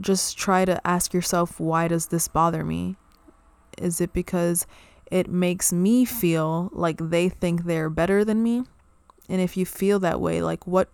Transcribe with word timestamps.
just 0.00 0.38
try 0.38 0.64
to 0.64 0.84
ask 0.86 1.12
yourself, 1.12 1.60
why 1.60 1.88
does 1.88 2.06
this 2.06 2.28
bother 2.28 2.64
me? 2.64 2.96
Is 3.78 4.00
it 4.00 4.12
because 4.12 4.66
it 5.10 5.28
makes 5.28 5.72
me 5.72 6.04
feel 6.04 6.70
like 6.72 6.98
they 6.98 7.28
think 7.28 7.64
they're 7.64 7.90
better 7.90 8.24
than 8.24 8.42
me? 8.42 8.64
And 9.28 9.40
if 9.40 9.56
you 9.56 9.66
feel 9.66 10.00
that 10.00 10.20
way, 10.20 10.42
like 10.42 10.66
what 10.66 10.88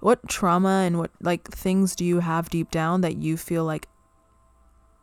what 0.00 0.28
trauma 0.28 0.82
and 0.84 0.98
what 0.98 1.10
like 1.20 1.50
things 1.50 1.96
do 1.96 2.04
you 2.04 2.20
have 2.20 2.50
deep 2.50 2.70
down 2.70 3.00
that 3.00 3.16
you 3.16 3.38
feel 3.38 3.64
like 3.64 3.88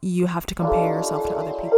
you 0.01 0.27
have 0.27 0.45
to 0.45 0.55
compare 0.55 0.93
yourself 0.93 1.25
to 1.27 1.35
other 1.35 1.53
people? 1.53 1.69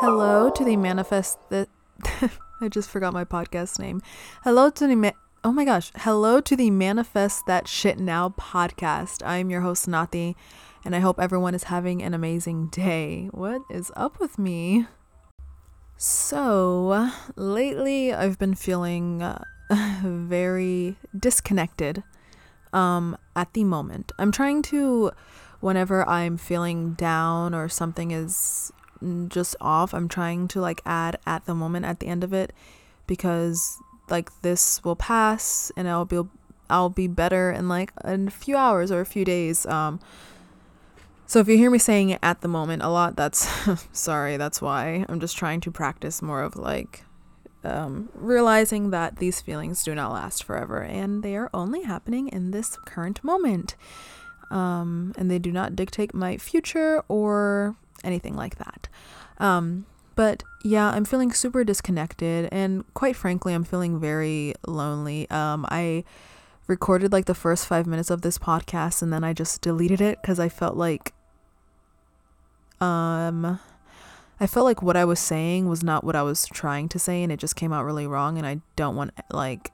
Hello 0.00 0.50
to 0.50 0.64
the 0.64 0.76
manifest 0.76 1.38
that 1.50 1.68
I 2.62 2.68
just 2.68 2.90
forgot 2.90 3.12
my 3.12 3.24
podcast 3.24 3.80
name. 3.80 4.00
Hello 4.44 4.70
to 4.70 4.86
the 4.86 4.94
ma- 4.94 5.10
Oh 5.42 5.50
my 5.50 5.64
gosh. 5.64 5.90
Hello 5.96 6.40
to 6.40 6.54
the 6.54 6.70
Manifest 6.70 7.44
That 7.48 7.66
Shit 7.66 7.98
Now 7.98 8.28
podcast. 8.38 9.26
I'm 9.26 9.50
your 9.50 9.62
host 9.62 9.88
Nati 9.88 10.36
and 10.84 10.94
I 10.94 11.00
hope 11.00 11.18
everyone 11.18 11.56
is 11.56 11.64
having 11.64 12.04
an 12.04 12.14
amazing 12.14 12.68
day. 12.68 13.28
What 13.32 13.62
is 13.68 13.90
up 13.96 14.20
with 14.20 14.38
me? 14.38 14.86
So, 15.96 17.10
lately 17.34 18.14
I've 18.14 18.38
been 18.38 18.54
feeling 18.54 19.22
uh, 19.22 19.42
very 20.04 20.96
disconnected 21.18 22.04
um 22.72 23.18
at 23.34 23.52
the 23.54 23.64
moment. 23.64 24.12
I'm 24.20 24.30
trying 24.30 24.62
to 24.62 25.10
whenever 25.58 26.08
I'm 26.08 26.36
feeling 26.36 26.92
down 26.92 27.54
or 27.54 27.68
something 27.68 28.12
is 28.12 28.72
just 29.28 29.56
off. 29.60 29.94
I'm 29.94 30.08
trying 30.08 30.48
to 30.48 30.60
like 30.60 30.80
add 30.86 31.18
at 31.26 31.46
the 31.46 31.54
moment 31.54 31.86
at 31.86 32.00
the 32.00 32.06
end 32.06 32.24
of 32.24 32.32
it 32.32 32.52
because 33.06 33.78
like 34.08 34.30
this 34.42 34.82
will 34.84 34.96
pass 34.96 35.72
and 35.76 35.88
I'll 35.88 36.04
be 36.04 36.22
I'll 36.70 36.90
be 36.90 37.06
better 37.06 37.50
in 37.50 37.68
like 37.68 37.92
a 37.98 38.30
few 38.30 38.56
hours 38.56 38.90
or 38.90 39.00
a 39.00 39.06
few 39.06 39.24
days. 39.24 39.66
Um 39.66 40.00
so 41.26 41.38
if 41.40 41.48
you 41.48 41.56
hear 41.56 41.70
me 41.70 41.78
saying 41.78 42.10
it 42.10 42.20
at 42.22 42.42
the 42.42 42.48
moment 42.48 42.82
a 42.82 42.88
lot, 42.88 43.16
that's 43.16 43.48
sorry, 43.92 44.36
that's 44.36 44.60
why. 44.60 45.06
I'm 45.08 45.20
just 45.20 45.36
trying 45.36 45.60
to 45.62 45.70
practice 45.70 46.20
more 46.20 46.42
of 46.42 46.56
like 46.56 47.04
um, 47.64 48.08
realizing 48.14 48.90
that 48.90 49.16
these 49.16 49.40
feelings 49.40 49.84
do 49.84 49.94
not 49.94 50.12
last 50.12 50.44
forever 50.44 50.82
and 50.82 51.22
they 51.22 51.36
are 51.36 51.50
only 51.54 51.82
happening 51.82 52.28
in 52.28 52.50
this 52.50 52.76
current 52.84 53.22
moment. 53.22 53.76
Um, 54.50 55.14
and 55.16 55.30
they 55.30 55.38
do 55.38 55.50
not 55.50 55.74
dictate 55.74 56.12
my 56.12 56.36
future 56.36 57.02
or 57.08 57.76
anything 58.04 58.36
like 58.36 58.58
that. 58.58 58.88
Um, 59.38 59.86
but 60.14 60.42
yeah, 60.64 60.90
I'm 60.90 61.04
feeling 61.04 61.32
super 61.32 61.64
disconnected, 61.64 62.48
and 62.52 62.84
quite 62.94 63.16
frankly, 63.16 63.54
I'm 63.54 63.64
feeling 63.64 63.98
very 63.98 64.54
lonely. 64.66 65.28
Um, 65.30 65.66
I 65.68 66.04
recorded 66.66 67.12
like 67.12 67.24
the 67.24 67.34
first 67.34 67.66
five 67.66 67.86
minutes 67.86 68.10
of 68.10 68.22
this 68.22 68.38
podcast, 68.38 69.02
and 69.02 69.12
then 69.12 69.24
I 69.24 69.32
just 69.32 69.60
deleted 69.60 70.00
it 70.00 70.20
because 70.20 70.38
I 70.38 70.48
felt 70.48 70.76
like, 70.76 71.12
um, 72.80 73.58
I 74.38 74.46
felt 74.46 74.64
like 74.64 74.82
what 74.82 74.96
I 74.96 75.04
was 75.04 75.20
saying 75.20 75.68
was 75.68 75.82
not 75.82 76.04
what 76.04 76.16
I 76.16 76.22
was 76.22 76.46
trying 76.46 76.88
to 76.90 76.98
say, 76.98 77.22
and 77.22 77.32
it 77.32 77.38
just 77.38 77.56
came 77.56 77.72
out 77.72 77.84
really 77.84 78.06
wrong. 78.06 78.38
And 78.38 78.46
I 78.46 78.60
don't 78.76 78.96
want 78.96 79.12
like 79.30 79.72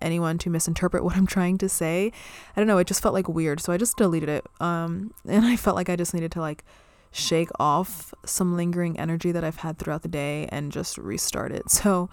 anyone 0.00 0.38
to 0.38 0.50
misinterpret 0.50 1.02
what 1.02 1.16
I'm 1.16 1.26
trying 1.26 1.58
to 1.58 1.68
say. 1.68 2.12
I 2.54 2.60
don't 2.60 2.66
know. 2.66 2.78
It 2.78 2.86
just 2.86 3.02
felt 3.02 3.14
like 3.14 3.28
weird, 3.28 3.60
so 3.60 3.72
I 3.72 3.76
just 3.76 3.96
deleted 3.96 4.28
it. 4.28 4.46
Um, 4.60 5.12
and 5.26 5.44
I 5.44 5.56
felt 5.56 5.76
like 5.76 5.88
I 5.88 5.96
just 5.96 6.14
needed 6.14 6.30
to 6.32 6.40
like 6.40 6.64
shake 7.14 7.50
off 7.60 8.12
some 8.24 8.56
lingering 8.56 8.98
energy 8.98 9.30
that 9.30 9.44
I've 9.44 9.58
had 9.58 9.78
throughout 9.78 10.02
the 10.02 10.08
day 10.08 10.48
and 10.50 10.72
just 10.72 10.98
restart 10.98 11.52
it. 11.52 11.70
So 11.70 12.10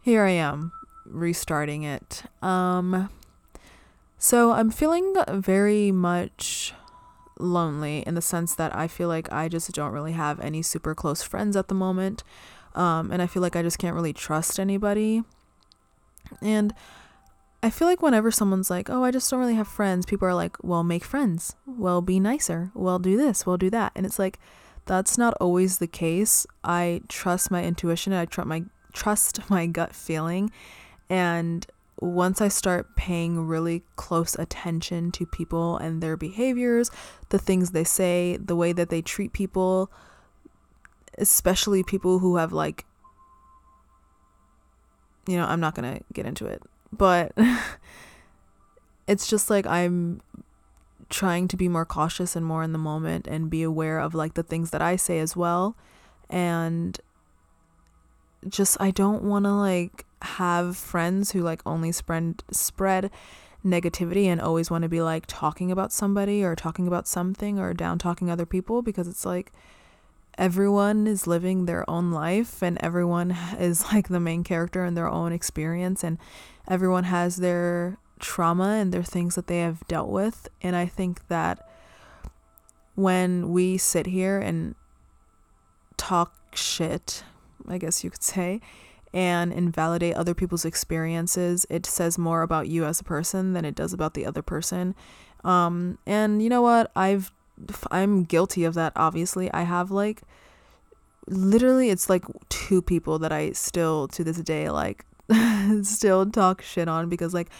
here 0.00 0.24
I 0.24 0.30
am 0.30 0.72
restarting 1.04 1.82
it. 1.82 2.22
Um 2.42 3.10
so 4.16 4.52
I'm 4.52 4.70
feeling 4.70 5.14
very 5.28 5.92
much 5.92 6.72
lonely 7.38 8.00
in 8.06 8.14
the 8.14 8.22
sense 8.22 8.54
that 8.54 8.74
I 8.74 8.88
feel 8.88 9.08
like 9.08 9.30
I 9.30 9.48
just 9.48 9.70
don't 9.72 9.92
really 9.92 10.12
have 10.12 10.40
any 10.40 10.62
super 10.62 10.94
close 10.94 11.22
friends 11.22 11.54
at 11.54 11.68
the 11.68 11.74
moment. 11.74 12.24
Um 12.74 13.12
and 13.12 13.20
I 13.20 13.26
feel 13.26 13.42
like 13.42 13.56
I 13.56 13.62
just 13.62 13.78
can't 13.78 13.94
really 13.94 14.14
trust 14.14 14.58
anybody. 14.58 15.22
And 16.40 16.74
I 17.62 17.68
feel 17.68 17.86
like 17.86 18.00
whenever 18.00 18.30
someone's 18.30 18.70
like, 18.70 18.88
oh, 18.88 19.04
I 19.04 19.10
just 19.10 19.30
don't 19.30 19.40
really 19.40 19.54
have 19.54 19.68
friends, 19.68 20.06
people 20.06 20.26
are 20.26 20.34
like, 20.34 20.56
well, 20.62 20.82
make 20.82 21.04
friends. 21.04 21.56
Well, 21.66 22.00
be 22.00 22.18
nicer. 22.18 22.70
Well, 22.74 22.98
do 22.98 23.16
this. 23.18 23.44
Well, 23.44 23.58
do 23.58 23.68
that. 23.70 23.92
And 23.94 24.06
it's 24.06 24.18
like, 24.18 24.38
that's 24.86 25.18
not 25.18 25.34
always 25.40 25.76
the 25.78 25.86
case. 25.86 26.46
I 26.64 27.02
trust 27.08 27.50
my 27.50 27.62
intuition. 27.62 28.12
I 28.14 28.24
trust 28.24 28.48
my 28.48 28.64
trust 28.92 29.40
my 29.50 29.66
gut 29.66 29.94
feeling. 29.94 30.50
And 31.10 31.66
once 32.00 32.40
I 32.40 32.48
start 32.48 32.96
paying 32.96 33.46
really 33.46 33.82
close 33.96 34.34
attention 34.36 35.12
to 35.12 35.26
people 35.26 35.76
and 35.76 36.02
their 36.02 36.16
behaviors, 36.16 36.90
the 37.28 37.38
things 37.38 37.72
they 37.72 37.84
say, 37.84 38.38
the 38.42 38.56
way 38.56 38.72
that 38.72 38.88
they 38.88 39.02
treat 39.02 39.34
people, 39.34 39.92
especially 41.18 41.82
people 41.82 42.20
who 42.20 42.36
have 42.36 42.54
like 42.54 42.86
you 45.28 45.36
know, 45.36 45.44
I'm 45.44 45.60
not 45.60 45.74
going 45.74 45.98
to 45.98 46.02
get 46.12 46.24
into 46.24 46.46
it 46.46 46.62
but 47.00 47.32
it's 49.08 49.26
just 49.26 49.48
like 49.48 49.66
I'm 49.66 50.20
trying 51.08 51.48
to 51.48 51.56
be 51.56 51.66
more 51.66 51.86
cautious 51.86 52.36
and 52.36 52.44
more 52.44 52.62
in 52.62 52.72
the 52.72 52.78
moment 52.78 53.26
and 53.26 53.48
be 53.48 53.62
aware 53.62 53.98
of 53.98 54.14
like 54.14 54.34
the 54.34 54.42
things 54.42 54.68
that 54.70 54.82
I 54.82 54.96
say 54.96 55.18
as 55.18 55.34
well. 55.34 55.76
And 56.28 57.00
just 58.46 58.76
I 58.78 58.90
don't 58.90 59.22
want 59.22 59.46
to 59.46 59.52
like 59.52 60.04
have 60.20 60.76
friends 60.76 61.32
who 61.32 61.40
like 61.40 61.62
only 61.64 61.90
spread 61.90 62.42
spread 62.50 63.10
negativity 63.64 64.26
and 64.26 64.38
always 64.38 64.70
want 64.70 64.82
to 64.82 64.88
be 64.88 65.00
like 65.00 65.24
talking 65.26 65.72
about 65.72 65.92
somebody 65.92 66.44
or 66.44 66.54
talking 66.54 66.86
about 66.86 67.08
something 67.08 67.58
or 67.58 67.72
down 67.72 67.98
talking 67.98 68.30
other 68.30 68.46
people 68.46 68.82
because 68.82 69.08
it's 69.08 69.24
like 69.24 69.52
everyone 70.38 71.06
is 71.06 71.26
living 71.26 71.66
their 71.66 71.88
own 71.88 72.10
life 72.10 72.62
and 72.62 72.78
everyone 72.80 73.30
is 73.58 73.84
like 73.92 74.08
the 74.08 74.20
main 74.20 74.44
character 74.44 74.84
in 74.84 74.94
their 74.94 75.08
own 75.08 75.32
experience 75.32 76.02
and 76.04 76.18
everyone 76.68 77.04
has 77.04 77.36
their 77.36 77.98
trauma 78.20 78.76
and 78.80 78.92
their 78.92 79.02
things 79.02 79.34
that 79.34 79.46
they 79.46 79.60
have 79.60 79.86
dealt 79.88 80.08
with. 80.08 80.48
And 80.62 80.76
I 80.76 80.86
think 80.86 81.26
that 81.28 81.66
when 82.94 83.50
we 83.50 83.78
sit 83.78 84.06
here 84.06 84.38
and 84.38 84.74
talk 85.96 86.34
shit, 86.54 87.24
I 87.68 87.78
guess 87.78 88.04
you 88.04 88.10
could 88.10 88.22
say, 88.22 88.60
and 89.12 89.52
invalidate 89.52 90.14
other 90.14 90.34
people's 90.34 90.64
experiences, 90.64 91.66
it 91.68 91.84
says 91.86 92.18
more 92.18 92.42
about 92.42 92.68
you 92.68 92.84
as 92.84 93.00
a 93.00 93.04
person 93.04 93.54
than 93.54 93.64
it 93.64 93.74
does 93.74 93.92
about 93.92 94.14
the 94.14 94.24
other 94.24 94.42
person. 94.42 94.94
Um, 95.44 95.98
and 96.06 96.42
you 96.42 96.48
know 96.48 96.62
what? 96.62 96.90
I've 96.94 97.32
I'm 97.90 98.24
guilty 98.24 98.64
of 98.64 98.74
that. 98.74 98.92
Obviously, 98.96 99.52
I 99.52 99.62
have 99.62 99.90
like 99.90 100.22
literally 101.26 101.90
it's 101.90 102.10
like 102.10 102.24
two 102.48 102.82
people 102.82 103.18
that 103.20 103.32
I 103.32 103.52
still 103.52 104.08
to 104.08 104.24
this 104.24 104.38
day 104.38 104.68
like 104.70 105.04
still 105.82 106.26
talk 106.26 106.62
shit 106.62 106.88
on 106.88 107.08
because 107.08 107.32
like 107.32 107.50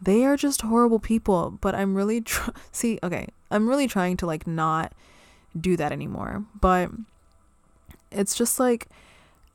they 0.00 0.24
are 0.24 0.36
just 0.36 0.62
horrible 0.62 0.98
people 0.98 1.58
but 1.60 1.74
i'm 1.74 1.94
really 1.94 2.20
tr- 2.20 2.50
see 2.72 2.98
okay 3.02 3.26
i'm 3.50 3.68
really 3.68 3.86
trying 3.86 4.16
to 4.16 4.26
like 4.26 4.46
not 4.46 4.92
do 5.58 5.76
that 5.76 5.92
anymore 5.92 6.44
but 6.60 6.90
it's 8.10 8.34
just 8.34 8.60
like 8.60 8.88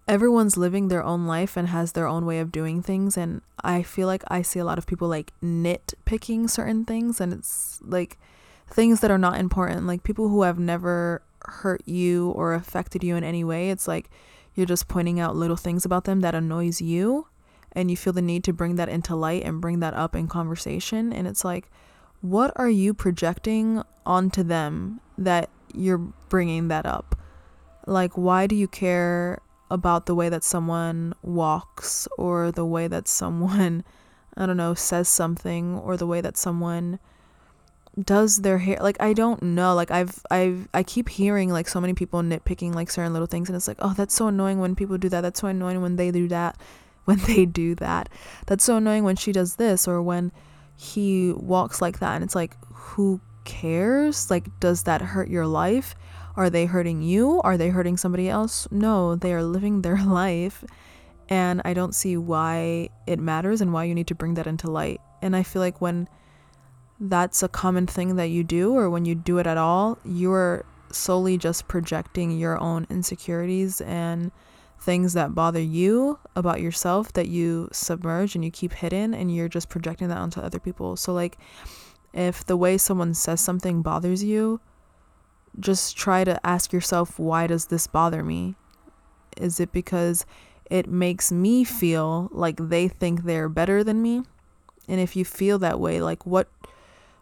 everyone's 0.07 0.57
living 0.57 0.87
their 0.87 1.03
own 1.03 1.25
life 1.25 1.55
and 1.55 1.67
has 1.67 1.91
their 1.91 2.07
own 2.07 2.25
way 2.25 2.39
of 2.39 2.51
doing 2.51 2.81
things 2.81 3.15
and 3.17 3.41
i 3.63 3.83
feel 3.83 4.07
like 4.07 4.23
i 4.27 4.41
see 4.41 4.59
a 4.59 4.65
lot 4.65 4.77
of 4.77 4.87
people 4.87 5.07
like 5.07 5.31
nitpicking 5.43 6.49
certain 6.49 6.83
things 6.83 7.21
and 7.21 7.31
it's 7.31 7.79
like 7.83 8.17
things 8.71 9.01
that 9.01 9.11
are 9.11 9.17
not 9.17 9.39
important 9.39 9.85
like 9.85 10.03
people 10.03 10.29
who 10.29 10.43
have 10.43 10.57
never 10.57 11.21
hurt 11.45 11.81
you 11.85 12.29
or 12.31 12.53
affected 12.53 13.03
you 13.03 13.15
in 13.15 13.23
any 13.23 13.43
way 13.43 13.69
it's 13.69 13.87
like 13.87 14.09
you're 14.55 14.65
just 14.65 14.87
pointing 14.87 15.19
out 15.19 15.35
little 15.35 15.55
things 15.55 15.85
about 15.85 16.05
them 16.05 16.21
that 16.21 16.35
annoys 16.35 16.81
you 16.81 17.27
and 17.73 17.89
you 17.89 17.97
feel 17.97 18.13
the 18.13 18.21
need 18.21 18.43
to 18.43 18.53
bring 18.53 18.75
that 18.75 18.89
into 18.89 19.15
light 19.15 19.43
and 19.43 19.61
bring 19.61 19.79
that 19.79 19.93
up 19.93 20.15
in 20.15 20.27
conversation 20.27 21.11
and 21.11 21.27
it's 21.27 21.43
like 21.43 21.69
what 22.21 22.53
are 22.55 22.69
you 22.69 22.93
projecting 22.93 23.81
onto 24.05 24.43
them 24.43 25.01
that 25.17 25.49
you're 25.73 25.97
bringing 26.29 26.67
that 26.69 26.85
up? 26.85 27.19
Like 27.87 28.17
why 28.17 28.47
do 28.47 28.55
you 28.55 28.67
care 28.67 29.39
about 29.69 30.05
the 30.05 30.15
way 30.15 30.29
that 30.29 30.43
someone 30.43 31.13
walks 31.23 32.07
or 32.17 32.51
the 32.51 32.65
way 32.65 32.87
that 32.87 33.07
someone 33.07 33.83
i 34.37 34.45
don't 34.45 34.57
know 34.57 34.73
says 34.73 35.09
something 35.09 35.77
or 35.77 35.95
the 35.97 36.07
way 36.07 36.21
that 36.21 36.37
someone 36.37 36.99
does 37.99 38.37
their 38.37 38.57
hair 38.57 38.77
like 38.79 38.95
i 39.01 39.11
don't 39.11 39.43
know 39.43 39.75
like 39.75 39.91
i've 39.91 40.23
i've 40.31 40.65
i 40.73 40.81
keep 40.81 41.09
hearing 41.09 41.49
like 41.51 41.67
so 41.67 41.81
many 41.81 41.93
people 41.93 42.21
nitpicking 42.21 42.73
like 42.73 42.89
certain 42.89 43.11
little 43.11 43.27
things 43.27 43.49
and 43.49 43.55
it's 43.55 43.67
like 43.67 43.77
oh 43.79 43.93
that's 43.93 44.13
so 44.13 44.27
annoying 44.27 44.59
when 44.59 44.75
people 44.75 44.97
do 44.97 45.09
that 45.09 45.19
that's 45.19 45.41
so 45.41 45.47
annoying 45.47 45.81
when 45.81 45.97
they 45.97 46.09
do 46.09 46.25
that 46.29 46.57
when 47.05 47.19
they 47.27 47.45
do 47.45 47.75
that. 47.75 48.09
That's 48.45 48.63
so 48.63 48.77
annoying 48.77 49.03
when 49.03 49.15
she 49.15 49.31
does 49.31 49.55
this 49.55 49.87
or 49.87 50.01
when 50.01 50.31
he 50.75 51.33
walks 51.33 51.81
like 51.81 51.99
that. 51.99 52.15
And 52.15 52.23
it's 52.23 52.35
like, 52.35 52.55
who 52.71 53.19
cares? 53.43 54.29
Like, 54.29 54.47
does 54.59 54.83
that 54.83 55.01
hurt 55.01 55.29
your 55.29 55.47
life? 55.47 55.95
Are 56.35 56.49
they 56.49 56.65
hurting 56.65 57.01
you? 57.01 57.41
Are 57.41 57.57
they 57.57 57.69
hurting 57.69 57.97
somebody 57.97 58.29
else? 58.29 58.67
No, 58.71 59.15
they 59.15 59.33
are 59.33 59.43
living 59.43 59.81
their 59.81 59.97
life. 60.05 60.63
And 61.27 61.61
I 61.65 61.73
don't 61.73 61.95
see 61.95 62.17
why 62.17 62.89
it 63.07 63.19
matters 63.19 63.61
and 63.61 63.73
why 63.73 63.85
you 63.85 63.95
need 63.95 64.07
to 64.07 64.15
bring 64.15 64.35
that 64.35 64.47
into 64.47 64.69
light. 64.69 65.01
And 65.21 65.35
I 65.35 65.43
feel 65.43 65.61
like 65.61 65.81
when 65.81 66.07
that's 67.01 67.41
a 67.41 67.49
common 67.49 67.87
thing 67.87 68.15
that 68.17 68.29
you 68.29 68.43
do, 68.43 68.77
or 68.77 68.87
when 68.89 69.05
you 69.05 69.15
do 69.15 69.39
it 69.39 69.47
at 69.47 69.57
all, 69.57 69.97
you're 70.05 70.63
solely 70.91 71.35
just 71.37 71.67
projecting 71.67 72.37
your 72.37 72.59
own 72.59 72.85
insecurities 72.91 73.81
and 73.81 74.31
things 74.79 75.13
that 75.13 75.33
bother 75.33 75.61
you 75.61 76.19
about 76.35 76.61
yourself 76.61 77.11
that 77.13 77.27
you 77.27 77.67
submerge 77.71 78.35
and 78.35 78.45
you 78.45 78.51
keep 78.51 78.73
hidden, 78.73 79.15
and 79.15 79.35
you're 79.35 79.49
just 79.49 79.67
projecting 79.67 80.09
that 80.09 80.19
onto 80.19 80.39
other 80.39 80.59
people. 80.59 80.95
So, 80.95 81.11
like, 81.11 81.39
if 82.13 82.45
the 82.45 82.57
way 82.57 82.77
someone 82.77 83.15
says 83.15 83.41
something 83.41 83.81
bothers 83.81 84.23
you, 84.23 84.61
just 85.59 85.97
try 85.97 86.23
to 86.23 86.45
ask 86.45 86.71
yourself, 86.71 87.17
why 87.17 87.47
does 87.47 87.65
this 87.65 87.87
bother 87.87 88.23
me? 88.23 88.55
Is 89.37 89.59
it 89.59 89.71
because 89.71 90.25
it 90.69 90.87
makes 90.87 91.31
me 91.31 91.63
feel 91.63 92.29
like 92.31 92.57
they 92.57 92.87
think 92.87 93.23
they're 93.23 93.49
better 93.49 93.83
than 93.83 94.01
me? 94.01 94.21
And 94.87 94.99
if 94.99 95.15
you 95.15 95.25
feel 95.25 95.57
that 95.59 95.79
way, 95.79 96.01
like 96.01 96.25
what 96.25 96.47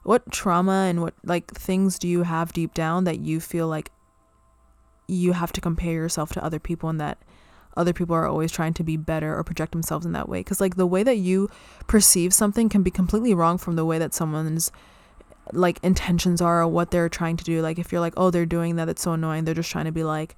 what 0.10 0.32
trauma 0.32 0.88
and 0.90 1.04
what 1.04 1.14
like 1.24 1.54
things 1.54 2.00
do 2.00 2.08
you 2.08 2.24
have 2.24 2.52
deep 2.52 2.74
down 2.74 3.04
that 3.04 3.20
you 3.20 3.40
feel 3.40 3.68
like 3.68 3.92
you 5.08 5.34
have 5.34 5.52
to 5.52 5.62
compare 5.62 5.94
yourself 5.94 6.32
to 6.32 6.44
other 6.44 6.58
people 6.58 6.90
and 6.90 7.00
that 7.00 7.20
other 7.78 7.94
people 7.94 8.16
are 8.16 8.26
always 8.26 8.52
trying 8.52 8.74
to 8.74 8.84
be 8.84 8.98
better 8.98 9.38
or 9.38 9.44
project 9.44 9.72
themselves 9.72 10.08
in 10.08 10.14
that 10.14 10.28
way? 10.28 10.40
Because 10.40 10.60
like 10.60 10.78
the 10.78 10.88
way 10.88 11.04
that 11.04 11.18
you 11.18 11.48
perceive 11.86 12.34
something 12.34 12.70
can 12.70 12.82
be 12.82 12.90
completely 12.90 13.36
wrong 13.36 13.60
from 13.60 13.76
the 13.76 13.86
way 13.86 14.00
that 14.00 14.16
someone's 14.16 14.72
like 15.54 15.78
intentions 15.84 16.42
are 16.42 16.64
or 16.64 16.68
what 16.68 16.90
they're 16.90 17.08
trying 17.08 17.38
to 17.38 17.44
do. 17.44 17.62
Like 17.62 17.78
if 17.78 17.92
you're 17.92 18.02
like 18.02 18.16
oh 18.18 18.32
they're 18.32 18.48
doing 18.48 18.78
that 18.78 18.90
it's 18.90 19.04
so 19.04 19.14
annoying 19.14 19.46
they're 19.46 19.54
just 19.54 19.70
trying 19.70 19.86
to 19.86 19.92
be 19.92 20.04
like 20.04 20.36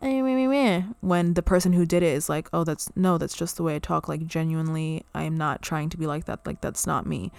eh, 0.00 0.80
when 1.00 1.34
the 1.34 1.42
person 1.42 1.74
who 1.74 1.84
did 1.84 2.02
it 2.02 2.14
is 2.14 2.30
like 2.30 2.48
oh 2.54 2.64
that's 2.64 2.90
no 2.96 3.18
that's 3.18 3.36
just 3.36 3.58
the 3.58 3.62
way 3.62 3.76
i 3.76 3.78
talk. 3.78 4.08
Like 4.08 4.26
genuinely 4.26 5.04
i 5.14 5.24
am 5.24 5.36
not 5.36 5.60
trying 5.60 5.90
to 5.90 5.98
be 5.98 6.06
like 6.06 6.24
that. 6.24 6.46
Like 6.46 6.62
that's 6.62 6.86
not 6.86 7.04
me 7.04 7.30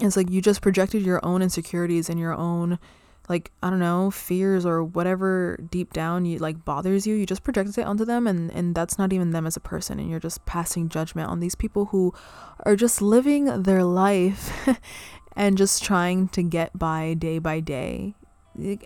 it's 0.00 0.16
like 0.16 0.30
you 0.30 0.40
just 0.40 0.62
projected 0.62 1.02
your 1.02 1.24
own 1.24 1.42
insecurities 1.42 2.08
and 2.08 2.18
your 2.18 2.34
own 2.34 2.78
like 3.28 3.50
I 3.62 3.70
don't 3.70 3.78
know 3.78 4.10
fears 4.10 4.64
or 4.64 4.82
whatever 4.82 5.58
deep 5.70 5.92
down 5.92 6.24
you 6.24 6.38
like 6.38 6.64
bothers 6.64 7.06
you 7.06 7.14
you 7.14 7.26
just 7.26 7.44
projected 7.44 7.76
it 7.78 7.86
onto 7.86 8.04
them 8.04 8.26
and 8.26 8.50
and 8.52 8.74
that's 8.74 8.98
not 8.98 9.12
even 9.12 9.30
them 9.30 9.46
as 9.46 9.56
a 9.56 9.60
person 9.60 9.98
and 9.98 10.08
you're 10.08 10.20
just 10.20 10.44
passing 10.46 10.88
judgment 10.88 11.28
on 11.28 11.40
these 11.40 11.54
people 11.54 11.86
who 11.86 12.14
are 12.64 12.76
just 12.76 13.02
living 13.02 13.62
their 13.62 13.84
life 13.84 14.68
and 15.36 15.58
just 15.58 15.82
trying 15.82 16.28
to 16.28 16.42
get 16.42 16.76
by 16.78 17.14
day 17.14 17.38
by 17.38 17.60
day. 17.60 18.14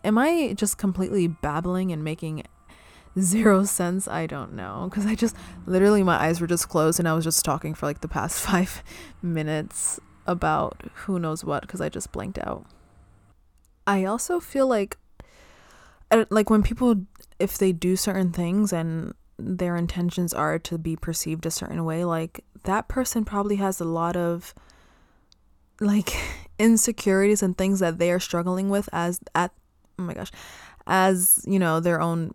Am 0.05 0.19
I 0.19 0.55
just 0.55 0.76
completely 0.76 1.26
babbling 1.26 1.93
and 1.93 2.05
making 2.05 2.44
zero 3.19 3.65
sense? 3.65 4.06
I 4.06 4.26
don't 4.26 4.53
know 4.53 4.88
because 4.91 5.06
I 5.06 5.15
just 5.15 5.35
literally 5.67 6.03
my 6.03 6.20
eyes 6.20 6.41
were 6.41 6.47
just 6.47 6.69
closed 6.69 6.99
and 6.99 7.08
I 7.08 7.15
was 7.15 7.25
just 7.25 7.44
talking 7.44 7.75
for 7.75 7.87
like 7.87 8.00
the 8.00 8.08
past 8.08 8.38
5 8.47 8.82
minutes 9.23 10.00
about 10.26 10.80
who 10.94 11.19
knows 11.19 11.44
what 11.44 11.62
because 11.62 11.80
I 11.80 11.88
just 11.88 12.12
blanked 12.12 12.38
out. 12.38 12.66
I 13.86 14.04
also 14.04 14.40
feel 14.40 14.66
like 14.66 14.96
uh, 16.10 16.24
like 16.30 16.50
when 16.50 16.62
people 16.62 17.06
if 17.38 17.58
they 17.58 17.72
do 17.72 17.96
certain 17.96 18.32
things 18.32 18.72
and 18.72 19.14
their 19.38 19.76
intentions 19.76 20.32
are 20.32 20.58
to 20.58 20.78
be 20.78 20.94
perceived 20.94 21.46
a 21.46 21.50
certain 21.50 21.84
way 21.84 22.04
like 22.04 22.44
that 22.64 22.86
person 22.86 23.24
probably 23.24 23.56
has 23.56 23.80
a 23.80 23.84
lot 23.84 24.16
of 24.16 24.54
like 25.80 26.14
insecurities 26.58 27.42
and 27.42 27.58
things 27.58 27.80
that 27.80 27.98
they 27.98 28.12
are 28.12 28.20
struggling 28.20 28.69
with 28.69 28.88
as 28.92 29.19
at 29.34 29.50
oh 29.98 30.02
my 30.02 30.14
gosh 30.14 30.30
as 30.86 31.42
you 31.46 31.58
know 31.58 31.80
their 31.80 32.00
own 32.00 32.34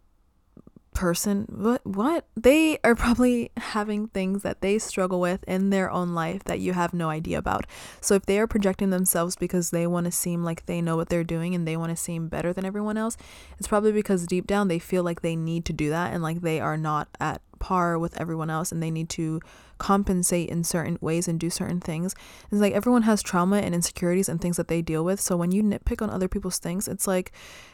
person 0.97 1.45
what 1.49 1.85
what? 1.85 2.25
They 2.35 2.79
are 2.83 2.95
probably 2.95 3.51
having 3.57 4.07
things 4.07 4.41
that 4.41 4.61
they 4.61 4.79
struggle 4.79 5.19
with 5.19 5.43
in 5.43 5.69
their 5.69 5.91
own 5.91 6.15
life 6.15 6.43
that 6.45 6.59
you 6.59 6.73
have 6.73 6.93
no 6.93 7.09
idea 7.09 7.37
about. 7.37 7.65
So 8.01 8.15
if 8.15 8.25
they 8.25 8.39
are 8.39 8.47
projecting 8.47 8.89
themselves 8.89 9.35
because 9.35 9.69
they 9.69 9.85
want 9.85 10.05
to 10.05 10.11
seem 10.11 10.43
like 10.43 10.65
they 10.65 10.81
know 10.81 10.95
what 10.95 11.09
they're 11.09 11.23
doing 11.23 11.53
and 11.53 11.67
they 11.67 11.77
want 11.77 11.91
to 11.91 11.95
seem 11.95 12.27
better 12.27 12.51
than 12.51 12.65
everyone 12.65 12.97
else 12.97 13.17
it's 13.57 13.67
probably 13.67 13.91
because 13.91 14.25
deep 14.25 14.47
down 14.47 14.67
they 14.67 14.79
feel 14.79 15.03
like 15.03 15.21
they 15.21 15.35
need 15.35 15.65
to 15.65 15.73
do 15.73 15.89
that 15.89 16.13
and 16.13 16.23
like 16.23 16.41
they 16.41 16.59
are 16.59 16.77
not 16.77 17.07
at 17.19 17.41
par 17.59 17.97
with 17.99 18.19
everyone 18.19 18.49
else 18.49 18.71
and 18.71 18.81
they 18.81 18.91
need 18.91 19.09
to 19.09 19.41
compensate 19.77 20.49
in 20.49 20.63
certain 20.63 20.97
ways 21.01 21.27
and 21.27 21.39
do 21.39 21.49
certain 21.49 21.79
things. 21.79 22.15
It's 22.51 22.61
like 22.61 22.73
everyone 22.73 23.03
has 23.03 23.21
trauma 23.21 23.57
and 23.57 23.75
insecurities 23.75 24.29
and 24.29 24.41
things 24.41 24.57
that 24.57 24.67
they 24.67 24.81
deal 24.81 25.03
with. 25.03 25.19
So 25.19 25.37
when 25.37 25.51
you 25.51 25.61
nitpick 25.63 26.01
on 26.01 26.09
other 26.09 26.27
people's 26.27 26.59
things, 26.59 26.87
it's 26.87 27.07
like 27.07 27.31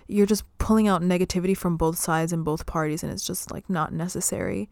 you're 0.08 0.26
just 0.26 0.44
pulling 0.58 0.88
out 0.88 1.02
negativity 1.02 1.56
from 1.56 1.78
both 1.78 1.98
sides 1.98 2.34
and 2.34 2.44
both 2.44 2.66
parties 2.66 3.04
and 3.04 3.12
it's 3.12 3.26
just 3.26 3.52
like 3.52 3.70
not 3.70 3.94
necessary. 3.94 4.70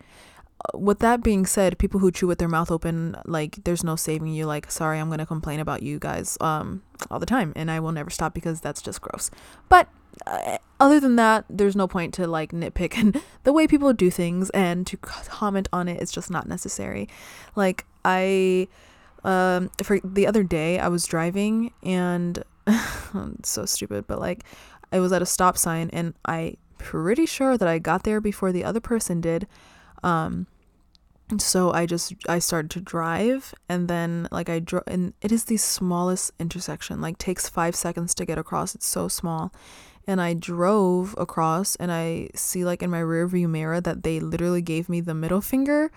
With 0.74 1.00
that 1.00 1.24
being 1.24 1.46
said, 1.46 1.78
people 1.78 2.00
who 2.00 2.12
chew 2.12 2.28
with 2.28 2.40
their 2.40 2.48
mouth 2.48 2.72
open, 2.72 3.16
like 3.25 3.63
there's 3.63 3.84
no 3.84 3.96
saving 3.96 4.34
you. 4.34 4.46
Like, 4.46 4.69
sorry, 4.72 5.00
I'm 5.00 5.10
gonna 5.10 5.25
complain 5.25 5.60
about 5.60 5.84
you 5.84 6.00
guys 6.00 6.38
um 6.42 6.84
all 7.10 7.19
the 7.19 7.25
time, 7.25 7.54
and 7.56 7.72
I 7.72 7.80
will 7.80 7.92
never 7.92 8.10
stop 8.10 8.34
because 8.34 8.62
that's 8.62 8.81
just 8.81 9.02
gross. 9.02 9.31
But 9.69 9.88
uh, 10.28 10.58
other 10.80 11.00
than 11.00 11.16
that, 11.16 11.46
there's 11.50 11.75
no 11.75 11.88
point 11.88 12.13
to 12.16 12.28
like 12.28 12.52
nitpick 12.52 12.94
and 12.98 13.22
the 13.44 13.54
way 13.54 13.68
people 13.68 13.94
do 13.94 14.10
things 14.10 14.50
and 14.52 14.86
to 14.88 14.98
comment 14.98 15.69
on 15.72 15.88
it. 15.88 16.02
It's 16.02 16.12
just 16.12 16.30
not 16.30 16.48
necessary. 16.48 17.08
Like 17.56 17.86
I, 18.04 18.68
um, 19.24 19.69
for 19.84 20.00
the 20.04 20.28
other 20.28 20.44
day 20.44 20.80
I 20.80 20.88
was 20.88 21.06
driving 21.06 21.74
and 21.84 22.44
so 23.44 23.66
stupid, 23.66 24.06
but 24.08 24.19
like 24.19 24.44
I 24.92 25.00
was 25.00 25.12
at 25.12 25.22
a 25.22 25.25
stop 25.25 25.58
sign 25.58 25.90
and 25.94 26.13
I 26.25 26.56
pretty 26.78 27.25
sure 27.25 27.58
that 27.58 27.68
I 27.68 27.78
got 27.80 28.04
there 28.04 28.19
before 28.19 28.52
the 28.52 28.63
other 28.63 28.80
person 28.80 29.22
did. 29.22 29.48
Um, 30.03 30.48
so 31.38 31.71
I 31.71 31.86
just 31.86 32.13
I 32.27 32.39
started 32.39 32.69
to 32.71 32.81
drive 32.81 33.53
and 33.69 33.88
then 33.88 34.27
like 34.31 34.50
I 34.50 34.59
drove 34.59 34.83
and 34.86 35.13
it 35.21 35.31
is 35.31 35.45
the 35.45 35.56
smallest 35.56 36.31
intersection 36.39 37.00
like 37.00 37.18
takes 37.18 37.48
5 37.48 37.74
seconds 37.74 38.13
to 38.15 38.25
get 38.25 38.38
across 38.38 38.75
it's 38.75 38.86
so 38.86 39.07
small 39.07 39.53
and 40.06 40.19
I 40.19 40.33
drove 40.33 41.15
across 41.18 41.77
and 41.77 41.89
I 41.89 42.30
see 42.36 42.65
like 42.65 42.83
in 42.83 42.89
my 42.89 43.00
rear 43.00 43.27
view 43.27 43.48
mirror 43.48 43.80
that 43.80 44.03
they 44.03 44.19
literally 44.19 44.62
gave 44.62 44.89
me 44.89 45.00
the 45.00 45.13
middle 45.13 45.39
finger 45.39 45.89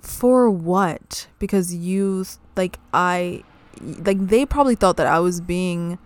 for 0.00 0.50
what? 0.50 1.26
Because 1.38 1.74
you 1.74 2.24
like 2.56 2.78
I 2.92 3.42
like 3.80 4.26
they 4.26 4.46
probably 4.46 4.74
thought 4.74 4.96
that 4.96 5.06
I 5.06 5.20
was 5.20 5.40
being 5.40 5.98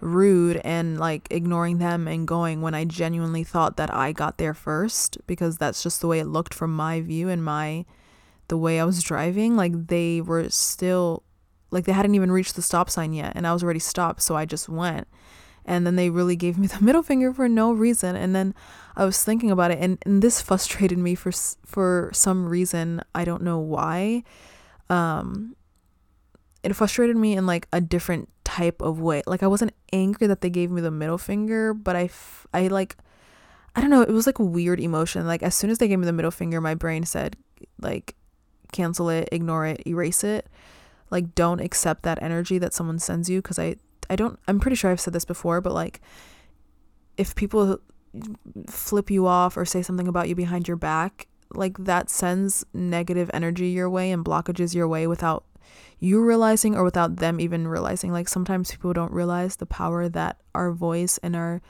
rude 0.00 0.60
and 0.64 0.98
like 0.98 1.26
ignoring 1.30 1.78
them 1.78 2.06
and 2.06 2.26
going 2.26 2.62
when 2.62 2.74
I 2.74 2.84
genuinely 2.84 3.44
thought 3.44 3.76
that 3.76 3.92
I 3.92 4.12
got 4.12 4.38
there 4.38 4.54
first 4.54 5.18
because 5.26 5.58
that's 5.58 5.82
just 5.82 6.00
the 6.00 6.06
way 6.06 6.20
it 6.20 6.26
looked 6.26 6.54
from 6.54 6.74
my 6.74 7.00
view 7.00 7.28
and 7.28 7.44
my 7.44 7.84
the 8.48 8.56
way 8.56 8.80
I 8.80 8.84
was 8.84 9.02
driving. 9.02 9.56
Like 9.56 9.88
they 9.88 10.20
were 10.20 10.48
still 10.50 11.22
like 11.70 11.84
they 11.84 11.92
hadn't 11.92 12.14
even 12.14 12.32
reached 12.32 12.56
the 12.56 12.62
stop 12.62 12.88
sign 12.88 13.12
yet 13.12 13.32
and 13.34 13.46
I 13.46 13.52
was 13.52 13.62
already 13.62 13.80
stopped 13.80 14.22
so 14.22 14.36
I 14.36 14.44
just 14.44 14.68
went. 14.68 15.08
And 15.64 15.86
then 15.86 15.96
they 15.96 16.08
really 16.08 16.36
gave 16.36 16.58
me 16.58 16.66
the 16.68 16.82
middle 16.82 17.02
finger 17.02 17.32
for 17.32 17.48
no 17.48 17.72
reason. 17.72 18.16
And 18.16 18.34
then 18.34 18.54
i 18.96 19.04
was 19.04 19.22
thinking 19.22 19.50
about 19.50 19.70
it 19.70 19.78
and, 19.80 19.98
and 20.04 20.22
this 20.22 20.40
frustrated 20.48 20.98
me 20.98 21.14
for 21.14 21.32
for 21.64 22.10
some 22.12 22.46
reason. 22.46 23.02
I 23.14 23.24
don't 23.24 23.42
know 23.42 23.58
why. 23.58 24.22
Um 24.88 25.56
it 26.62 26.74
frustrated 26.74 27.16
me 27.16 27.36
in 27.36 27.46
like 27.46 27.68
a 27.72 27.80
different 27.80 28.28
type 28.58 28.82
of 28.82 29.00
way. 29.00 29.22
Like 29.26 29.42
i 29.42 29.46
wasn't 29.46 29.74
angry 29.92 30.26
that 30.26 30.40
they 30.40 30.50
gave 30.50 30.70
me 30.70 30.80
the 30.80 30.90
middle 30.90 31.18
finger 31.18 31.72
but 31.72 31.96
i 31.96 32.10
i 32.52 32.68
like 32.68 32.96
i 33.74 33.80
don't 33.80 33.90
know 33.90 34.02
it 34.02 34.10
was 34.10 34.26
like 34.26 34.38
a 34.38 34.44
weird 34.44 34.80
emotion. 34.80 35.26
Like 35.26 35.42
as 35.42 35.54
soon 35.54 35.70
as 35.70 35.78
they 35.78 35.88
gave 35.88 35.98
me 35.98 36.06
the 36.06 36.12
middle 36.12 36.30
finger 36.30 36.60
my 36.60 36.74
brain 36.74 37.04
said 37.04 37.36
like 37.80 38.14
cancel 38.72 39.08
it 39.08 39.28
ignore 39.32 39.66
it 39.66 39.86
erase 39.86 40.24
it. 40.24 40.48
Like 41.10 41.34
don't 41.34 41.60
accept 41.60 42.02
that 42.02 42.22
energy 42.22 42.58
that 42.58 42.74
someone 42.74 42.98
sends 42.98 43.30
you 43.30 43.40
because 43.40 43.58
i 43.58 43.76
I 44.10 44.16
don't 44.16 44.38
I'm 44.48 44.60
pretty 44.60 44.76
sure 44.76 44.90
I've 44.90 45.00
said 45.00 45.12
this 45.12 45.24
before, 45.24 45.60
but 45.60 45.74
like 45.74 46.00
if 47.16 47.34
people 47.34 47.78
flip 48.68 49.10
you 49.10 49.26
off 49.26 49.56
or 49.56 49.64
say 49.64 49.82
something 49.82 50.08
about 50.08 50.28
you 50.28 50.34
behind 50.34 50.66
your 50.66 50.76
back, 50.76 51.26
like 51.52 51.76
that 51.78 52.10
sends 52.10 52.64
negative 52.72 53.30
energy 53.34 53.68
your 53.68 53.90
way 53.90 54.10
and 54.10 54.24
blockages 54.24 54.74
your 54.74 54.88
way 54.88 55.06
without 55.06 55.44
you 56.00 56.22
realizing 56.22 56.76
or 56.76 56.84
without 56.84 57.16
them 57.16 57.40
even 57.40 57.66
realizing. 57.66 58.12
Like 58.12 58.28
sometimes 58.28 58.70
people 58.70 58.92
don't 58.92 59.12
realize 59.12 59.56
the 59.56 59.66
power 59.66 60.08
that 60.08 60.38
our 60.54 60.70
voice 60.72 61.18
and 61.22 61.34
our 61.34 61.60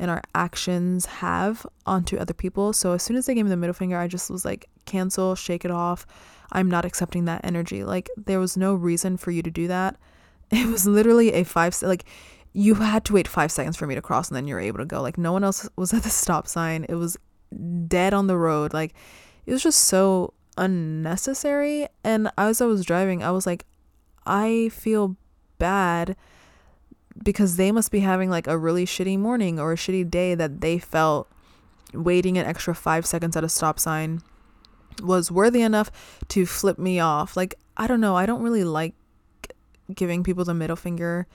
and 0.00 0.10
our 0.10 0.22
actions 0.34 1.06
have 1.06 1.66
onto 1.84 2.16
other 2.16 2.32
people. 2.32 2.72
So 2.72 2.92
as 2.92 3.02
soon 3.02 3.16
as 3.16 3.26
they 3.26 3.34
gave 3.34 3.44
me 3.44 3.50
the 3.50 3.56
middle 3.56 3.74
finger, 3.74 3.98
I 3.98 4.06
just 4.06 4.30
was 4.30 4.44
like, 4.44 4.68
cancel, 4.84 5.34
shake 5.34 5.64
it 5.64 5.72
off. 5.72 6.06
I'm 6.52 6.70
not 6.70 6.84
accepting 6.84 7.24
that 7.24 7.44
energy. 7.44 7.84
Like 7.84 8.08
there 8.16 8.38
was 8.38 8.56
no 8.56 8.74
reason 8.74 9.16
for 9.16 9.30
you 9.30 9.42
to 9.42 9.50
do 9.50 9.68
that. 9.68 9.96
It 10.50 10.66
was 10.66 10.86
literally 10.86 11.34
a 11.34 11.44
five 11.44 11.76
like 11.82 12.06
you 12.54 12.74
had 12.76 13.04
to 13.04 13.12
wait 13.12 13.28
five 13.28 13.52
seconds 13.52 13.76
for 13.76 13.86
me 13.86 13.94
to 13.94 14.00
cross 14.00 14.28
and 14.28 14.36
then 14.36 14.46
you're 14.46 14.58
able 14.58 14.78
to 14.78 14.86
go. 14.86 15.02
Like 15.02 15.18
no 15.18 15.32
one 15.32 15.44
else 15.44 15.68
was 15.76 15.92
at 15.96 16.04
the 16.04 16.10
stop 16.10 16.48
sign. 16.48 16.86
It 16.88 16.94
was 16.94 17.18
dead 17.86 18.14
on 18.14 18.28
the 18.28 18.36
road. 18.36 18.72
Like 18.72 18.94
it 19.46 19.52
was 19.52 19.62
just 19.62 19.84
so 19.84 20.32
unnecessary. 20.58 21.88
And 22.04 22.30
as 22.36 22.60
I 22.60 22.66
was 22.66 22.84
driving, 22.84 23.22
I 23.22 23.30
was 23.30 23.46
like, 23.46 23.64
I 24.26 24.68
feel 24.70 25.16
bad 25.58 26.16
because 27.22 27.56
they 27.56 27.72
must 27.72 27.90
be 27.90 28.00
having 28.00 28.30
like 28.30 28.46
a 28.46 28.58
really 28.58 28.84
shitty 28.84 29.18
morning 29.18 29.58
or 29.58 29.72
a 29.72 29.76
shitty 29.76 30.10
day 30.10 30.34
that 30.34 30.60
they 30.60 30.78
felt 30.78 31.28
waiting 31.94 32.36
an 32.36 32.46
extra 32.46 32.74
five 32.74 33.06
seconds 33.06 33.36
at 33.36 33.44
a 33.44 33.48
stop 33.48 33.78
sign 33.80 34.20
was 35.02 35.30
worthy 35.30 35.62
enough 35.62 35.90
to 36.28 36.44
flip 36.44 36.78
me 36.78 37.00
off. 37.00 37.36
Like, 37.36 37.54
I 37.76 37.86
don't 37.86 38.00
know, 38.00 38.16
I 38.16 38.26
don't 38.26 38.42
really 38.42 38.64
like 38.64 38.94
giving 39.94 40.22
people 40.22 40.44
the 40.44 40.54
middle 40.54 40.76
finger 40.76 41.26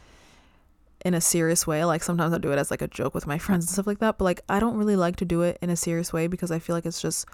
in 1.04 1.14
a 1.14 1.22
serious 1.22 1.66
way. 1.68 1.84
Like 1.84 2.04
sometimes 2.04 2.34
I 2.34 2.38
do 2.38 2.52
it 2.52 2.58
as 2.58 2.72
like 2.72 2.82
a 2.82 2.88
joke 2.88 3.14
with 3.14 3.28
my 3.28 3.38
friends 3.38 3.66
and 3.66 3.72
stuff 3.72 3.88
like 3.88 4.00
that, 4.00 4.18
but 4.18 4.26
like 4.26 4.42
I 4.48 4.60
don't 4.60 4.78
really 4.78 4.96
like 4.96 5.16
to 5.18 5.26
do 5.26 5.42
it 5.42 5.58
in 5.62 5.70
a 5.70 5.76
serious 5.76 6.14
way 6.14 6.28
because 6.28 6.52
I 6.52 6.60
feel 6.60 6.76
like 6.76 6.86
it's 6.86 7.02
just 7.02 7.26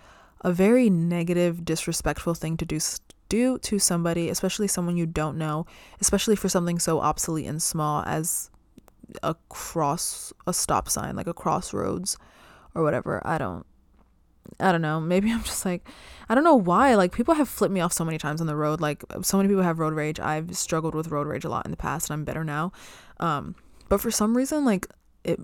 a 0.42 0.52
very 0.52 0.90
negative, 0.90 1.66
disrespectful 1.66 2.34
thing 2.34 2.58
to 2.58 2.66
do 2.66 2.80
do 3.28 3.60
to 3.60 3.78
somebody, 3.78 4.30
especially 4.30 4.68
someone 4.68 4.98
you 4.98 5.06
don't 5.06 5.38
know, 5.38 5.66
especially 6.02 6.36
for 6.36 6.50
something 6.50 6.80
so 6.80 7.00
obsolete 7.00 7.46
and 7.46 7.62
small 7.62 8.04
as 8.08 8.50
a 9.22 9.36
cross 9.50 10.34
a 10.48 10.54
stop 10.54 10.90
sign, 10.90 11.16
like 11.16 11.28
a 11.28 11.34
crossroads 11.34 12.18
or 12.74 12.84
whatever. 12.84 13.22
I 13.26 13.38
don't 13.38 13.66
I 14.60 14.72
don't 14.72 14.82
know. 14.82 15.00
Maybe 15.00 15.32
I'm 15.32 15.44
just 15.44 15.66
like, 15.66 15.88
I 16.28 16.36
don't 16.36 16.44
know 16.44 16.56
why. 16.56 16.96
Like, 16.96 17.12
people 17.12 17.36
have 17.36 17.50
flipped 17.50 17.74
me 17.74 17.82
off 17.82 17.94
so 17.94 18.06
many 18.06 18.18
times 18.18 18.42
on 18.42 18.48
the 18.48 18.56
road. 18.56 18.82
Like, 18.82 19.04
so 19.22 19.38
many 19.38 19.50
people 19.50 19.64
have 19.64 19.80
road 19.80 19.94
rage. 19.94 20.20
I've 20.20 20.56
struggled 20.56 20.96
with 20.96 21.10
road 21.10 21.28
rage 21.28 21.46
a 21.46 21.50
lot 21.50 21.66
in 21.66 21.72
the 21.72 21.78
past, 21.78 22.10
and 22.10 22.16
I'm 22.16 22.26
better 22.26 22.44
now. 22.44 22.72
Um, 23.20 23.56
but 23.90 24.02
for 24.02 24.12
some 24.12 24.36
reason, 24.36 24.66
like, 24.66 24.88
it 25.24 25.40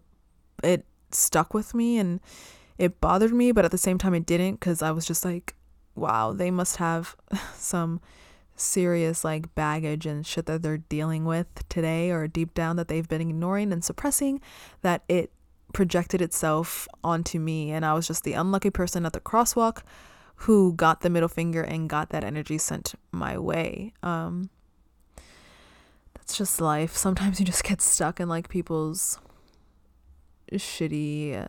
it 0.63 0.85
stuck 1.11 1.53
with 1.53 1.73
me 1.73 1.97
and 1.97 2.19
it 2.77 2.99
bothered 2.99 3.33
me, 3.33 3.51
but 3.51 3.65
at 3.65 3.71
the 3.71 3.77
same 3.77 3.97
time, 3.97 4.13
it 4.13 4.25
didn't 4.25 4.59
because 4.59 4.81
I 4.81 4.91
was 4.91 5.05
just 5.05 5.23
like, 5.23 5.55
wow, 5.95 6.33
they 6.33 6.51
must 6.51 6.77
have 6.77 7.15
some 7.55 8.01
serious 8.57 9.23
like 9.23 9.53
baggage 9.53 10.05
and 10.05 10.25
shit 10.25 10.45
that 10.45 10.61
they're 10.61 10.77
dealing 10.77 11.25
with 11.25 11.47
today 11.67 12.09
or 12.09 12.27
deep 12.27 12.53
down 12.53 12.77
that 12.77 12.87
they've 12.87 13.07
been 13.07 13.21
ignoring 13.21 13.73
and 13.73 13.83
suppressing 13.83 14.39
that 14.81 15.03
it 15.09 15.31
projected 15.73 16.21
itself 16.21 16.87
onto 17.03 17.37
me 17.37 17.71
and 17.71 17.85
I 17.85 17.93
was 17.93 18.07
just 18.07 18.23
the 18.23 18.31
unlucky 18.33 18.69
person 18.69 19.05
at 19.05 19.11
the 19.11 19.19
crosswalk 19.19 19.81
who 20.37 20.73
got 20.73 21.01
the 21.01 21.09
middle 21.09 21.27
finger 21.27 21.61
and 21.61 21.89
got 21.89 22.09
that 22.11 22.23
energy 22.23 22.57
sent 22.57 22.95
my 23.11 23.37
way. 23.37 23.93
Um 24.01 24.49
that's 26.13 26.37
just 26.37 26.61
life. 26.61 26.95
Sometimes 26.95 27.39
you 27.39 27.45
just 27.45 27.63
get 27.63 27.81
stuck 27.81 28.19
in 28.21 28.29
like 28.29 28.47
people's 28.47 29.19
shitty 30.51 31.47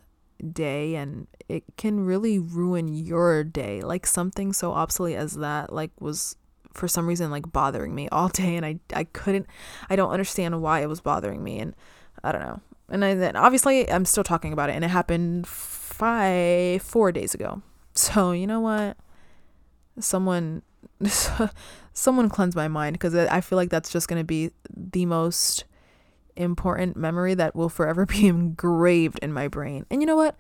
day 0.53 0.97
and 0.97 1.27
it 1.49 1.65
can 1.77 2.05
really 2.05 2.39
ruin 2.39 2.89
your 2.89 3.45
day. 3.45 3.83
Like 3.83 4.07
something 4.07 4.53
so 4.53 4.73
obsolete 4.73 5.17
as 5.17 5.35
that 5.37 5.73
like 5.73 5.91
was 6.01 6.37
for 6.75 6.89
some 6.89 7.07
reason 7.07 7.31
like 7.31 7.51
bothering 7.53 7.95
me 7.95 8.09
all 8.11 8.29
day 8.43 8.57
and 8.57 8.67
I 8.67 8.79
I 8.95 9.05
couldn't 9.05 9.47
I 9.89 9.97
don't 9.97 10.11
understand 10.11 10.61
why 10.61 10.81
it 10.81 10.89
was 10.89 11.01
bothering 11.01 11.43
me 11.43 11.59
and 11.59 11.75
I 12.23 12.33
don't 12.33 12.43
know 12.43 12.61
and 12.89 13.05
I, 13.05 13.15
then 13.15 13.37
obviously 13.37 13.91
I'm 13.91 14.05
still 14.05 14.25
talking 14.25 14.53
about 14.53 14.71
it, 14.71 14.75
and 14.75 14.85
it 14.85 14.89
happened 14.89 15.47
five, 15.47 16.83
four 16.83 17.13
days 17.13 17.35
ago. 17.35 17.63
So 17.95 18.33
you 18.33 18.47
know 18.47 18.61
what? 18.61 18.97
Someone, 19.99 20.63
someone 21.93 22.29
cleanse 22.29 22.55
my 22.55 22.69
mind 22.69 22.95
because 22.95 23.15
I 23.15 23.41
feel 23.41 23.57
like 23.57 23.71
that's 23.71 23.91
just 23.91 24.09
gonna 24.09 24.25
be 24.25 24.51
the 24.75 25.07
most 25.07 25.65
important 26.37 26.97
memory 26.97 27.35
that 27.35 27.55
will 27.55 27.69
forever 27.69 28.07
be 28.07 28.27
engraved 28.27 29.19
in 29.21 29.33
my 29.33 29.49
brain. 29.49 29.87
And 29.91 30.01
you 30.01 30.07
know 30.07 30.17
what? 30.17 30.37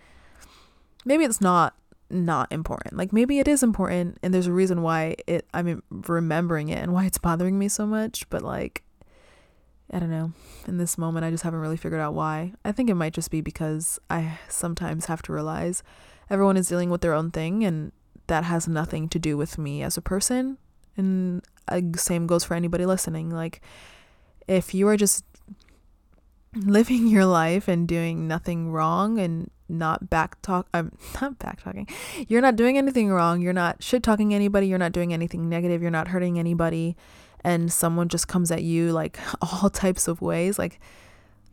Maybe 1.04 1.24
it's 1.24 1.40
not 1.40 1.74
not 2.08 2.50
important. 2.52 2.96
Like 2.96 3.12
maybe 3.12 3.40
it 3.40 3.48
is 3.48 3.62
important, 3.62 4.18
and 4.22 4.32
there's 4.32 4.46
a 4.46 4.52
reason 4.52 4.82
why 4.82 5.16
it 5.26 5.46
I'm 5.52 5.82
remembering 5.90 6.68
it 6.68 6.78
and 6.78 6.92
why 6.92 7.06
it's 7.06 7.18
bothering 7.18 7.58
me 7.58 7.68
so 7.68 7.86
much. 7.86 8.28
But 8.30 8.42
like 8.42 8.82
I 9.92 9.98
don't 9.98 10.10
know. 10.10 10.32
In 10.66 10.78
this 10.78 10.98
moment, 10.98 11.24
I 11.24 11.30
just 11.30 11.44
haven't 11.44 11.60
really 11.60 11.76
figured 11.76 12.00
out 12.00 12.14
why. 12.14 12.52
I 12.64 12.72
think 12.72 12.90
it 12.90 12.94
might 12.94 13.12
just 13.12 13.30
be 13.30 13.40
because 13.40 14.00
I 14.10 14.38
sometimes 14.48 15.06
have 15.06 15.22
to 15.22 15.32
realize 15.32 15.82
everyone 16.28 16.56
is 16.56 16.68
dealing 16.68 16.90
with 16.90 17.02
their 17.02 17.12
own 17.12 17.30
thing 17.30 17.64
and 17.64 17.92
that 18.26 18.44
has 18.44 18.66
nothing 18.66 19.08
to 19.10 19.18
do 19.18 19.36
with 19.36 19.58
me 19.58 19.82
as 19.82 19.96
a 19.96 20.02
person. 20.02 20.58
And 20.96 21.44
uh, 21.68 21.80
same 21.94 22.26
goes 22.26 22.42
for 22.42 22.54
anybody 22.54 22.84
listening. 22.84 23.30
Like, 23.30 23.60
if 24.48 24.74
you 24.74 24.88
are 24.88 24.96
just 24.96 25.24
living 26.64 27.06
your 27.08 27.26
life 27.26 27.68
and 27.68 27.86
doing 27.86 28.26
nothing 28.26 28.70
wrong 28.70 29.18
and 29.18 29.50
not 29.68 30.08
back 30.08 30.40
talk 30.42 30.68
I'm 30.72 30.96
not 31.20 31.38
back 31.38 31.62
talking. 31.62 31.88
You're 32.28 32.40
not 32.40 32.56
doing 32.56 32.78
anything 32.78 33.10
wrong. 33.10 33.40
You're 33.40 33.52
not 33.52 33.82
shit 33.82 34.02
talking 34.02 34.32
anybody. 34.32 34.68
You're 34.68 34.78
not 34.78 34.92
doing 34.92 35.12
anything 35.12 35.48
negative. 35.48 35.82
You're 35.82 35.90
not 35.90 36.08
hurting 36.08 36.38
anybody 36.38 36.96
and 37.46 37.72
someone 37.72 38.08
just 38.08 38.26
comes 38.26 38.50
at 38.50 38.64
you 38.64 38.90
like 38.90 39.18
all 39.40 39.70
types 39.70 40.08
of 40.08 40.20
ways, 40.20 40.58
like 40.58 40.80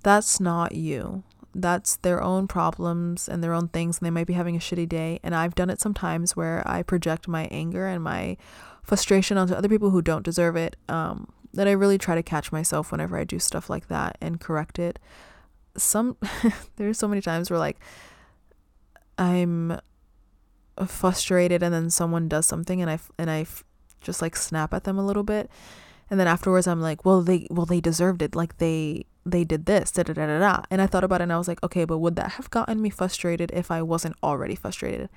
that's 0.02 0.40
not 0.40 0.74
you. 0.74 1.24
That's 1.56 1.98
their 1.98 2.22
own 2.22 2.48
problems 2.48 3.30
and 3.30 3.44
their 3.44 3.54
own 3.54 3.68
things, 3.68 4.00
and 4.00 4.06
they 4.06 4.10
might 4.10 4.26
be 4.26 4.34
having 4.34 4.56
a 4.56 4.60
shitty 4.60 4.90
day. 4.90 5.20
And 5.22 5.36
I've 5.36 5.54
done 5.54 5.70
it 5.70 5.80
sometimes 5.80 6.36
where 6.36 6.64
I 6.66 6.82
project 6.82 7.28
my 7.28 7.44
anger 7.52 7.86
and 7.86 8.04
my 8.04 8.38
frustration 8.82 9.38
onto 9.38 9.54
other 9.54 9.70
people 9.70 9.92
who 9.92 10.02
don't 10.02 10.26
deserve 10.26 10.56
it. 10.56 10.76
Um, 10.90 11.32
that 11.54 11.68
I 11.68 11.72
really 11.72 11.98
try 11.98 12.16
to 12.16 12.24
catch 12.24 12.52
myself 12.52 12.92
whenever 12.92 13.18
I 13.18 13.24
do 13.24 13.40
stuff 13.40 13.70
like 13.70 13.88
that 13.88 14.18
and 14.20 14.40
correct 14.40 14.80
it. 14.80 15.00
Some 15.78 16.18
there's 16.76 16.98
so 16.98 17.08
many 17.08 17.22
times 17.22 17.50
where 17.50 17.60
like 17.60 17.80
I'm 19.18 19.80
frustrated 20.88 21.62
and 21.62 21.74
then 21.74 21.90
someone 21.90 22.28
does 22.28 22.46
something 22.46 22.82
and 22.82 22.90
I 22.90 23.00
and 23.18 23.30
I 23.30 23.46
just 24.02 24.22
like 24.22 24.36
snap 24.36 24.74
at 24.74 24.84
them 24.84 24.98
a 24.98 25.06
little 25.06 25.24
bit. 25.24 25.50
And 26.10 26.20
then 26.20 26.28
afterwards 26.28 26.68
i'm 26.68 26.82
like 26.82 27.06
well 27.06 27.22
they 27.22 27.48
well 27.50 27.66
they 27.66 27.80
deserved 27.82 28.22
it. 28.22 28.36
Like 28.36 28.58
they 28.58 29.06
they 29.26 29.44
did 29.44 29.66
this. 29.66 29.92
Da 29.92 30.04
da 30.04 30.14
da 30.14 30.26
da 30.26 30.40
da. 30.40 30.64
And 30.72 30.82
i 30.82 30.88
thought 30.88 31.04
about 31.04 31.22
it 31.22 31.26
and 31.26 31.34
i 31.34 31.38
was 31.38 31.48
like 31.48 31.62
okay 31.64 31.86
but 31.86 32.00
would 32.00 32.16
that 32.16 32.34
have 32.34 32.50
gotten 32.50 32.82
me 32.82 32.90
frustrated 32.90 33.52
if 33.54 33.70
i 33.70 33.82
wasn't 33.82 34.16
already 34.24 34.56
frustrated? 34.56 35.10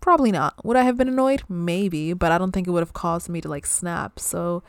Probably 0.00 0.32
not. 0.32 0.64
Would 0.64 0.76
i 0.76 0.82
have 0.82 0.96
been 0.96 1.08
annoyed? 1.08 1.42
Maybe 1.48 2.14
but 2.14 2.32
i 2.32 2.38
don't 2.38 2.52
think 2.52 2.66
it 2.66 2.70
would 2.70 2.80
have 2.82 2.94
caused 2.94 3.28
me 3.28 3.40
to 3.42 3.48
like 3.48 3.66
snap. 3.66 4.18
So 4.18 4.62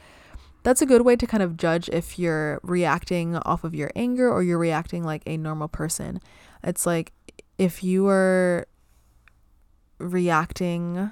that's 0.67 0.81
a 0.81 0.85
good 0.85 1.03
way 1.03 1.15
to 1.15 1.25
kind 1.25 1.41
of 1.41 1.55
judge 1.55 1.87
if 1.93 2.19
you're 2.19 2.59
reacting 2.61 3.37
off 3.37 3.63
of 3.63 3.73
your 3.73 3.89
anger 3.95 4.29
or 4.29 4.43
you're 4.43 4.57
reacting 4.57 5.01
like 5.01 5.23
a 5.25 5.37
normal 5.37 5.69
person 5.69 6.19
it's 6.61 6.85
like 6.85 7.13
if 7.57 7.85
you 7.85 8.05
are 8.07 8.67
reacting 9.97 11.11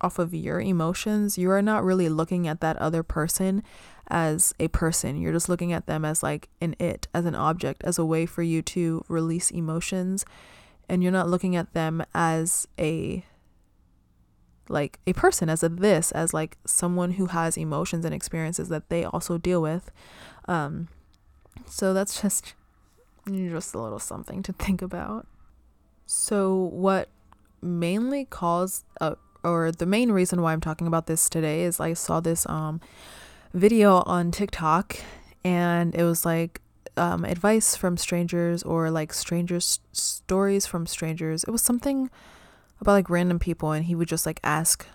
off 0.00 0.18
of 0.18 0.34
your 0.34 0.60
emotions, 0.60 1.38
you 1.38 1.50
are 1.50 1.62
not 1.62 1.82
really 1.82 2.08
looking 2.08 2.46
at 2.46 2.60
that 2.60 2.76
other 2.76 3.02
person 3.02 3.62
as 4.08 4.54
a 4.60 4.68
person. 4.68 5.16
You're 5.16 5.32
just 5.32 5.48
looking 5.48 5.72
at 5.72 5.86
them 5.86 6.04
as 6.04 6.22
like 6.22 6.48
an 6.60 6.76
it, 6.78 7.08
as 7.14 7.24
an 7.24 7.34
object, 7.34 7.82
as 7.84 7.98
a 7.98 8.04
way 8.04 8.26
for 8.26 8.42
you 8.42 8.62
to 8.62 9.04
release 9.08 9.50
emotions. 9.50 10.24
And 10.88 11.02
you're 11.02 11.12
not 11.12 11.28
looking 11.28 11.56
at 11.56 11.72
them 11.72 12.04
as 12.14 12.68
a 12.78 13.24
like 14.68 14.98
a 15.06 15.12
person 15.12 15.48
as 15.48 15.62
a 15.62 15.68
this 15.68 16.12
as 16.12 16.34
like 16.34 16.56
someone 16.64 17.12
who 17.12 17.26
has 17.26 17.56
emotions 17.56 18.04
and 18.04 18.14
experiences 18.14 18.68
that 18.68 18.88
they 18.88 19.04
also 19.04 19.38
deal 19.38 19.62
with 19.62 19.90
um 20.46 20.88
so 21.66 21.94
that's 21.94 22.20
just 22.20 22.54
just 23.30 23.74
a 23.74 23.80
little 23.80 23.98
something 23.98 24.42
to 24.42 24.52
think 24.52 24.82
about 24.82 25.26
so 26.06 26.54
what 26.72 27.08
mainly 27.60 28.24
caused 28.24 28.84
uh, 29.00 29.14
or 29.42 29.72
the 29.72 29.86
main 29.86 30.12
reason 30.12 30.42
why 30.42 30.52
I'm 30.52 30.60
talking 30.60 30.86
about 30.86 31.06
this 31.06 31.28
today 31.28 31.62
is 31.62 31.80
I 31.80 31.92
saw 31.94 32.20
this 32.20 32.46
um 32.48 32.80
video 33.54 34.02
on 34.06 34.30
TikTok 34.30 34.96
and 35.44 35.94
it 35.94 36.04
was 36.04 36.24
like 36.24 36.60
um, 36.96 37.24
advice 37.24 37.76
from 37.76 37.96
strangers 37.96 38.62
or 38.62 38.90
like 38.90 39.12
strangers 39.12 39.80
stories 39.92 40.66
from 40.66 40.86
strangers. 40.86 41.44
It 41.44 41.50
was 41.50 41.62
something 41.62 42.10
about 42.80 42.92
like 42.92 43.10
random 43.10 43.38
people 43.38 43.72
and 43.72 43.86
he 43.86 43.94
would 43.94 44.08
just 44.08 44.26
like 44.26 44.40
ask 44.42 44.86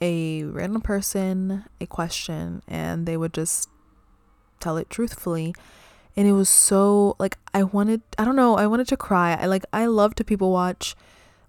a 0.00 0.42
random 0.44 0.82
person 0.82 1.64
a 1.80 1.86
question 1.86 2.62
and 2.68 3.06
they 3.06 3.16
would 3.16 3.32
just 3.32 3.68
tell 4.60 4.76
it 4.76 4.90
truthfully 4.90 5.54
and 6.16 6.26
it 6.26 6.32
was 6.32 6.48
so 6.48 7.16
like 7.18 7.38
I 7.54 7.62
wanted 7.62 8.02
I 8.18 8.24
don't 8.24 8.36
know 8.36 8.56
I 8.56 8.66
wanted 8.66 8.88
to 8.88 8.96
cry 8.96 9.34
I 9.34 9.46
like 9.46 9.64
I 9.72 9.86
love 9.86 10.14
to 10.16 10.24
people 10.24 10.50
watch 10.50 10.94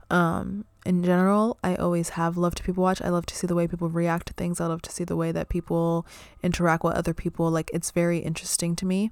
um 0.10 0.65
in 0.88 1.03
general, 1.03 1.58
I 1.65 1.75
always 1.75 2.12
have 2.12 2.38
loved 2.38 2.60
to 2.60 2.63
people 2.63 2.82
watch. 2.82 3.01
I 3.01 3.10
love 3.10 3.25
to 3.25 3.36
see 3.36 3.46
the 3.46 3.56
way 3.56 3.67
people 3.67 3.89
react 3.89 4.27
to 4.27 4.34
things. 4.34 4.62
I 4.62 4.67
love 4.67 4.82
to 4.84 4.91
see 4.91 5.03
the 5.03 5.17
way 5.17 5.34
that 5.34 5.50
people 5.50 6.08
interact 6.41 6.86
with 6.86 6.94
other 6.94 7.13
people. 7.13 7.51
Like 7.51 7.70
it's 7.74 7.91
very 7.91 8.20
interesting 8.20 8.74
to 8.77 8.86
me. 8.86 9.12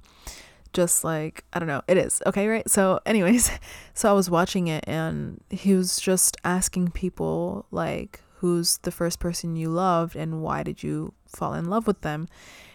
Just 0.72 1.04
like, 1.04 1.44
I 1.52 1.58
don't 1.58 1.68
know, 1.68 1.82
it 1.88 1.96
is. 1.96 2.22
Okay, 2.26 2.46
right? 2.48 2.68
So, 2.68 3.00
anyways, 3.06 3.50
so 3.94 4.10
I 4.10 4.12
was 4.12 4.30
watching 4.30 4.68
it 4.68 4.84
and 4.86 5.40
he 5.50 5.74
was 5.74 5.98
just 5.98 6.36
asking 6.44 6.90
people 6.90 7.66
like 7.70 8.20
who's 8.38 8.78
the 8.78 8.90
first 8.90 9.18
person 9.18 9.56
you 9.56 9.70
loved 9.70 10.14
and 10.14 10.42
why 10.42 10.62
did 10.62 10.82
you 10.82 11.14
fall 11.26 11.54
in 11.54 11.66
love 11.66 11.86
with 11.86 12.02
them? 12.02 12.28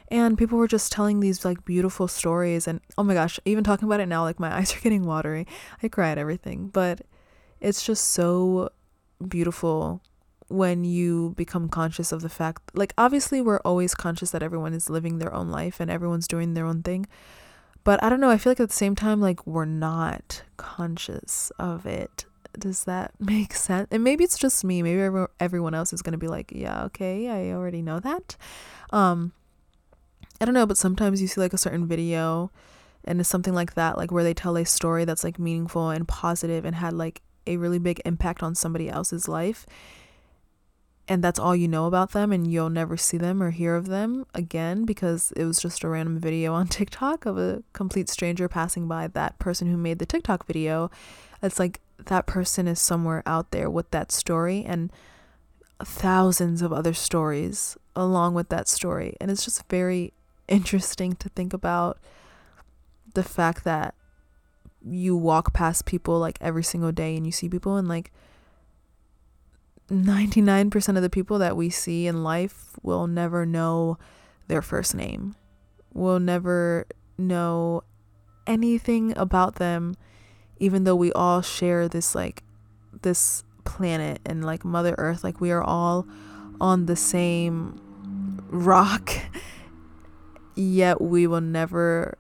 And 0.10 0.38
people 0.38 0.58
were 0.58 0.68
just 0.68 0.92
telling 0.92 1.20
these 1.20 1.46
like 1.46 1.64
beautiful 1.64 2.08
stories 2.08 2.68
and 2.68 2.82
oh 2.98 3.04
my 3.04 3.14
gosh, 3.14 3.40
even 3.46 3.64
talking 3.64 3.88
about 3.88 4.00
it 4.00 4.08
now 4.08 4.24
like 4.24 4.40
my 4.40 4.54
eyes 4.58 4.76
are 4.76 4.82
getting 4.82 5.06
watery. 5.06 5.48
I 5.82 5.88
cry 5.88 6.10
at 6.10 6.18
everything, 6.18 6.68
but 6.68 7.02
it's 7.60 7.84
just 7.84 8.10
so 8.10 8.70
beautiful 9.26 10.02
when 10.52 10.84
you 10.84 11.34
become 11.38 11.70
conscious 11.70 12.12
of 12.12 12.22
the 12.22 12.30
fact 12.30 12.62
like 12.74 12.94
obviously 12.98 13.42
we're 13.42 13.60
always 13.60 13.96
conscious 13.96 14.32
that 14.32 14.44
everyone 14.44 14.74
is 14.74 14.90
living 14.90 15.18
their 15.18 15.34
own 15.34 15.50
life 15.50 15.80
and 15.80 15.90
everyone's 15.90 16.28
doing 16.28 16.54
their 16.54 16.66
own 16.66 16.84
thing 16.84 17.08
but 17.84 18.02
i 18.04 18.10
don't 18.10 18.20
know 18.20 18.30
i 18.30 18.38
feel 18.38 18.52
like 18.52 18.60
at 18.60 18.70
the 18.70 18.76
same 18.76 18.96
time 18.96 19.20
like 19.20 19.46
we're 19.46 19.66
not 19.66 20.44
conscious 20.58 21.52
of 21.60 21.86
it 21.86 22.26
does 22.58 22.84
that 22.86 23.14
make 23.20 23.54
sense? 23.54 23.88
And 23.92 24.04
maybe 24.04 24.24
it's 24.24 24.38
just 24.38 24.64
me. 24.64 24.82
Maybe 24.82 25.26
everyone 25.40 25.74
else 25.74 25.94
is 25.94 26.02
going 26.02 26.14
to 26.14 26.18
be 26.18 26.28
like, 26.28 26.52
yeah, 26.54 26.84
okay, 26.86 27.30
I 27.30 27.54
already 27.54 27.82
know 27.82 28.00
that. 28.00 28.36
Um, 28.92 29.34
I 30.40 30.46
don't 30.46 30.54
know, 30.54 30.66
but 30.66 30.78
sometimes 30.78 31.22
you 31.22 31.28
see 31.28 31.40
like 31.40 31.54
a 31.54 31.58
certain 31.58 31.88
video 31.88 32.52
and 33.06 33.20
it's 33.20 33.30
something 33.30 33.54
like 33.54 33.76
that, 33.76 33.98
like 33.98 34.12
where 34.12 34.24
they 34.24 34.34
tell 34.34 34.58
a 34.58 34.66
story 34.66 35.06
that's 35.06 35.24
like 35.24 35.40
meaningful 35.40 35.90
and 35.90 36.08
positive 36.08 36.66
and 36.66 36.76
had 36.76 36.94
like 36.94 37.22
a 37.48 37.58
really 37.58 37.80
big 37.80 38.02
impact 38.06 38.44
on 38.44 38.56
somebody 38.56 38.90
else's 38.90 39.28
life. 39.28 39.66
And 41.12 41.22
that's 41.22 41.40
all 41.40 41.54
you 41.54 41.68
know 41.68 41.88
about 41.88 42.14
them, 42.14 42.32
and 42.32 42.50
you'll 42.50 42.70
never 42.70 42.96
see 42.96 43.18
them 43.18 43.44
or 43.44 43.52
hear 43.52 43.76
of 43.76 43.88
them 43.88 44.26
again 44.34 44.86
because 44.86 45.34
it 45.36 45.44
was 45.44 45.60
just 45.60 45.84
a 45.84 45.90
random 45.90 46.20
video 46.20 46.54
on 46.54 46.68
TikTok 46.70 47.26
of 47.26 47.38
a 47.38 47.64
complete 47.74 48.08
stranger 48.08 48.48
passing 48.48 48.88
by 48.88 49.08
that 49.08 49.38
person 49.38 49.70
who 49.70 49.76
made 49.76 50.00
the 50.00 50.06
TikTok 50.06 50.48
video. 50.48 50.90
It's 51.44 51.60
like 51.60 51.82
that 52.06 52.28
person 52.28 52.66
is 52.66 52.80
somewhere 52.80 53.24
out 53.26 53.52
there 53.52 53.70
with 53.70 53.92
that 53.92 54.10
story 54.10 54.64
and 54.64 54.90
thousands 55.84 56.62
of 56.62 56.72
other 56.72 56.94
stories 56.94 57.76
along 57.94 58.34
with 58.34 58.48
that 58.48 58.70
story. 58.70 59.18
And 59.20 59.30
it's 59.30 59.44
just 59.44 59.68
very 59.68 60.14
interesting 60.48 61.18
to 61.18 61.28
think 61.28 61.52
about 61.52 62.00
the 63.16 63.24
fact 63.24 63.66
that 63.66 63.96
you 64.82 65.18
walk 65.18 65.52
past 65.52 65.86
people 65.86 66.20
like 66.20 66.38
every 66.40 66.64
single 66.64 66.94
day 66.94 67.18
and 67.18 67.26
you 67.26 67.34
see 67.34 67.50
people 67.50 67.76
and 67.76 67.90
like 67.90 68.14
99% 69.92 70.96
of 70.96 71.02
the 71.04 71.10
people 71.10 71.40
that 71.40 71.58
we 71.58 71.70
see 71.70 72.08
in 72.08 72.24
life 72.24 72.70
will 72.82 73.08
never 73.08 73.46
know 73.46 73.98
their 74.48 74.62
first 74.62 74.96
name. 74.96 75.36
Will 75.94 76.20
never 76.20 76.86
know 77.18 77.84
anything 78.48 79.16
about 79.18 79.56
them 79.56 79.96
even 80.58 80.84
though 80.84 80.96
we 80.96 81.12
all 81.14 81.42
share 81.42 81.88
this 81.88 82.16
like 82.16 82.44
this 83.02 83.44
planet 83.64 84.20
and 84.26 84.44
like 84.44 84.66
mother 84.66 84.96
earth 84.98 85.24
like 85.24 85.40
we 85.40 85.52
are 85.52 85.62
all 85.62 86.08
on 86.60 86.88
the 86.88 86.96
same 86.96 87.80
rock 88.50 89.12
yet 90.56 91.00
we 91.00 91.28
will 91.28 91.42
never 91.42 92.18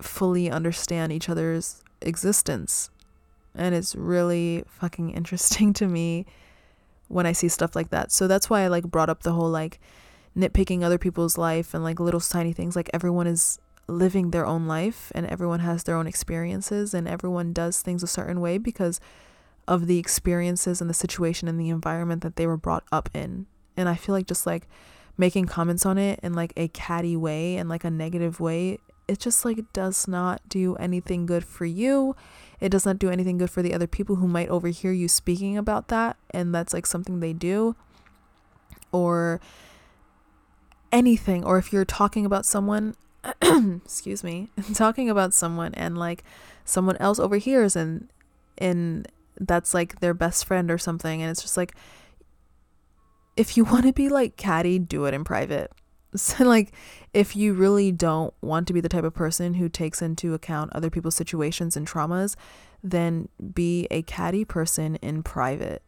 fully 0.00 0.50
understand 0.50 1.12
each 1.12 1.28
other's 1.28 1.82
existence. 2.00 2.90
And 3.54 3.74
it's 3.74 3.94
really 3.94 4.64
fucking 4.66 5.10
interesting 5.10 5.72
to 5.74 5.86
me 5.86 6.26
when 7.12 7.26
I 7.26 7.32
see 7.32 7.48
stuff 7.48 7.76
like 7.76 7.90
that. 7.90 8.10
So 8.10 8.26
that's 8.26 8.48
why 8.48 8.62
I 8.62 8.68
like 8.68 8.84
brought 8.84 9.10
up 9.10 9.22
the 9.22 9.32
whole 9.32 9.50
like 9.50 9.78
nitpicking 10.36 10.82
other 10.82 10.98
people's 10.98 11.36
life 11.36 11.74
and 11.74 11.84
like 11.84 12.00
little 12.00 12.20
tiny 12.20 12.52
things. 12.52 12.74
Like 12.74 12.90
everyone 12.92 13.26
is 13.26 13.58
living 13.86 14.30
their 14.30 14.46
own 14.46 14.66
life 14.66 15.12
and 15.14 15.26
everyone 15.26 15.60
has 15.60 15.84
their 15.84 15.96
own 15.96 16.06
experiences 16.06 16.94
and 16.94 17.06
everyone 17.06 17.52
does 17.52 17.82
things 17.82 18.02
a 18.02 18.06
certain 18.06 18.40
way 18.40 18.56
because 18.56 18.98
of 19.68 19.86
the 19.86 19.98
experiences 19.98 20.80
and 20.80 20.88
the 20.88 20.94
situation 20.94 21.48
and 21.48 21.60
the 21.60 21.68
environment 21.68 22.22
that 22.22 22.36
they 22.36 22.46
were 22.46 22.56
brought 22.56 22.84
up 22.90 23.10
in. 23.12 23.46
And 23.76 23.88
I 23.88 23.94
feel 23.94 24.14
like 24.14 24.26
just 24.26 24.46
like 24.46 24.66
making 25.18 25.46
comments 25.46 25.84
on 25.84 25.98
it 25.98 26.18
in 26.22 26.32
like 26.32 26.54
a 26.56 26.68
catty 26.68 27.16
way 27.16 27.56
and 27.56 27.68
like 27.68 27.84
a 27.84 27.90
negative 27.90 28.40
way 28.40 28.78
it 29.08 29.18
just 29.18 29.44
like 29.44 29.72
does 29.72 30.08
not 30.08 30.40
do 30.48 30.74
anything 30.76 31.26
good 31.26 31.44
for 31.44 31.64
you 31.64 32.16
it 32.62 32.70
does 32.70 32.86
not 32.86 32.98
do 32.98 33.10
anything 33.10 33.38
good 33.38 33.50
for 33.50 33.60
the 33.60 33.74
other 33.74 33.86
people 33.86 34.16
who 34.16 34.28
might 34.28 34.48
overhear 34.48 34.92
you 34.92 35.08
speaking 35.08 35.58
about 35.58 35.88
that 35.88 36.16
and 36.30 36.54
that's 36.54 36.72
like 36.72 36.86
something 36.86 37.20
they 37.20 37.32
do 37.32 37.74
or 38.92 39.40
anything 40.92 41.44
or 41.44 41.58
if 41.58 41.72
you're 41.72 41.84
talking 41.84 42.24
about 42.24 42.46
someone 42.46 42.94
excuse 43.42 44.22
me 44.22 44.50
talking 44.74 45.10
about 45.10 45.34
someone 45.34 45.74
and 45.74 45.98
like 45.98 46.22
someone 46.64 46.96
else 46.98 47.18
overhears 47.18 47.74
and 47.74 48.08
and 48.58 49.08
that's 49.40 49.74
like 49.74 50.00
their 50.00 50.14
best 50.14 50.44
friend 50.44 50.70
or 50.70 50.78
something 50.78 51.20
and 51.20 51.30
it's 51.30 51.42
just 51.42 51.56
like 51.56 51.74
if 53.36 53.56
you 53.56 53.64
want 53.72 53.86
to 53.86 53.92
be 53.92 54.08
like 54.08 54.36
catty, 54.36 54.78
do 54.78 55.04
it 55.06 55.14
in 55.14 55.24
private. 55.24 55.72
So, 56.16 56.44
like, 56.44 56.72
if 57.14 57.34
you 57.34 57.54
really 57.54 57.90
don't 57.90 58.34
want 58.42 58.66
to 58.66 58.74
be 58.74 58.82
the 58.82 58.88
type 58.88 59.04
of 59.04 59.14
person 59.14 59.54
who 59.54 59.70
takes 59.70 60.02
into 60.02 60.34
account 60.34 60.70
other 60.74 60.90
people's 60.90 61.14
situations 61.14 61.74
and 61.74 61.86
traumas, 61.86 62.36
then 62.82 63.30
be 63.54 63.86
a 63.90 64.02
catty 64.02 64.44
person 64.44 64.96
in 64.96 65.22
private. 65.22 65.82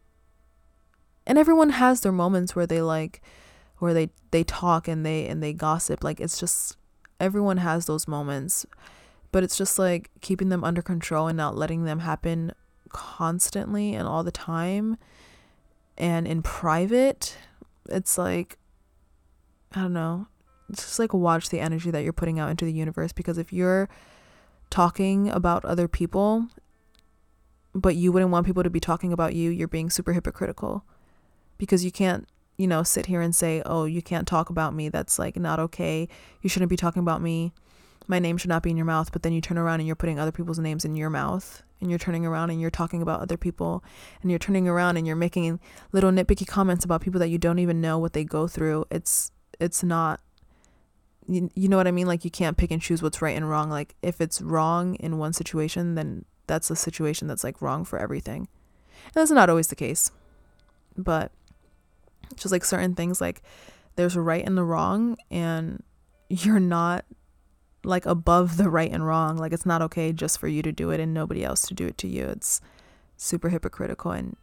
And 1.27 1.37
everyone 1.37 1.71
has 1.71 2.01
their 2.01 2.11
moments 2.11 2.55
where 2.55 2.65
they 2.65 2.81
like, 2.81 3.21
where 3.77 3.93
they 3.93 4.09
they 4.31 4.43
talk 4.43 4.87
and 4.87 5.05
they 5.05 5.27
and 5.27 5.43
they 5.43 5.53
gossip. 5.53 6.03
Like, 6.03 6.19
it's 6.19 6.39
just 6.39 6.75
everyone 7.19 7.57
has 7.57 7.85
those 7.85 8.07
moments, 8.07 8.65
but 9.31 9.43
it's 9.43 9.57
just 9.57 9.77
like 9.77 10.09
keeping 10.21 10.49
them 10.49 10.63
under 10.63 10.81
control 10.81 11.27
and 11.27 11.37
not 11.37 11.55
letting 11.55 11.85
them 11.85 11.99
happen 11.99 12.51
constantly 12.89 13.93
and 13.93 14.07
all 14.07 14.23
the 14.23 14.31
time 14.31 14.97
and 15.97 16.27
in 16.27 16.41
private 16.41 17.37
it's 17.89 18.17
like 18.17 18.57
i 19.75 19.81
don't 19.81 19.93
know. 19.93 20.27
Just 20.71 20.97
like 20.97 21.13
watch 21.13 21.49
the 21.49 21.59
energy 21.59 21.91
that 21.91 22.03
you're 22.03 22.13
putting 22.13 22.39
out 22.39 22.49
into 22.49 22.65
the 22.65 22.73
universe 22.73 23.11
because 23.11 23.37
if 23.37 23.53
you're 23.53 23.87
talking 24.69 25.29
about 25.29 25.63
other 25.63 25.87
people 25.87 26.47
but 27.75 27.95
you 27.95 28.11
wouldn't 28.11 28.31
want 28.31 28.45
people 28.45 28.63
to 28.63 28.69
be 28.69 28.79
talking 28.79 29.11
about 29.11 29.35
you 29.35 29.51
you're 29.51 29.67
being 29.67 29.89
super 29.89 30.13
hypocritical. 30.13 30.83
Because 31.57 31.85
you 31.85 31.91
can't 31.91 32.27
you 32.57 32.67
know 32.67 32.83
sit 32.83 33.07
here 33.07 33.19
and 33.19 33.35
say 33.35 33.61
oh 33.65 33.83
you 33.83 34.01
can't 34.01 34.27
talk 34.27 34.49
about 34.49 34.73
me. 34.73 34.89
That's 34.89 35.19
like 35.19 35.35
not 35.35 35.59
okay. 35.59 36.07
You 36.41 36.49
shouldn't 36.49 36.69
be 36.69 36.77
talking 36.77 37.01
about 37.01 37.21
me. 37.21 37.53
My 38.07 38.19
name 38.19 38.37
should 38.37 38.49
not 38.49 38.63
be 38.63 38.71
in 38.71 38.77
your 38.77 38.85
mouth. 38.85 39.11
But 39.11 39.23
then 39.23 39.33
you 39.33 39.41
turn 39.41 39.57
around 39.57 39.81
and 39.81 39.87
you're 39.87 39.95
putting 39.95 40.19
other 40.19 40.31
people's 40.31 40.59
names 40.59 40.85
in 40.85 40.95
your 40.95 41.09
mouth 41.09 41.63
and 41.81 41.89
you're 41.89 41.99
turning 41.99 42.25
around 42.25 42.49
and 42.49 42.61
you're 42.61 42.71
talking 42.71 43.01
about 43.01 43.21
other 43.21 43.37
people 43.37 43.83
and 44.21 44.31
you're 44.31 44.39
turning 44.39 44.67
around 44.67 44.97
and 44.97 45.05
you're 45.05 45.15
making 45.15 45.59
little 45.91 46.11
nitpicky 46.11 46.47
comments 46.47 46.85
about 46.85 47.01
people 47.01 47.19
that 47.19 47.27
you 47.27 47.37
don't 47.37 47.59
even 47.59 47.81
know 47.81 47.99
what 47.99 48.13
they 48.13 48.23
go 48.23 48.47
through. 48.47 48.85
It's 48.89 49.31
it's 49.59 49.83
not 49.83 50.19
you, 51.27 51.49
you 51.55 51.67
know 51.67 51.77
what 51.77 51.87
i 51.87 51.91
mean 51.91 52.07
like 52.07 52.23
you 52.23 52.31
can't 52.31 52.57
pick 52.57 52.71
and 52.71 52.81
choose 52.81 53.01
what's 53.01 53.21
right 53.21 53.35
and 53.35 53.49
wrong 53.49 53.69
like 53.69 53.95
if 54.01 54.21
it's 54.21 54.41
wrong 54.41 54.95
in 54.95 55.17
one 55.17 55.33
situation 55.33 55.95
then 55.95 56.25
that's 56.47 56.69
a 56.69 56.75
situation 56.75 57.27
that's 57.27 57.43
like 57.43 57.61
wrong 57.61 57.83
for 57.83 57.97
everything 57.97 58.47
and 59.05 59.13
that's 59.13 59.31
not 59.31 59.49
always 59.49 59.67
the 59.67 59.75
case 59.75 60.11
but 60.95 61.31
just 62.35 62.51
like 62.51 62.65
certain 62.65 62.95
things 62.95 63.19
like 63.21 63.41
there's 63.95 64.15
a 64.15 64.21
right 64.21 64.45
and 64.45 64.57
the 64.57 64.63
wrong 64.63 65.17
and 65.31 65.83
you're 66.29 66.59
not 66.59 67.05
like 67.83 68.05
above 68.05 68.57
the 68.57 68.69
right 68.69 68.91
and 68.91 69.05
wrong. 69.05 69.37
Like 69.37 69.53
it's 69.53 69.65
not 69.65 69.81
okay 69.83 70.11
just 70.11 70.39
for 70.39 70.47
you 70.47 70.61
to 70.63 70.71
do 70.71 70.89
it 70.89 70.99
and 70.99 71.13
nobody 71.13 71.43
else 71.43 71.67
to 71.67 71.73
do 71.73 71.85
it 71.85 71.97
to 71.99 72.07
you. 72.07 72.25
It's 72.25 72.61
super 73.17 73.49
hypocritical 73.49 74.11
and 74.11 74.35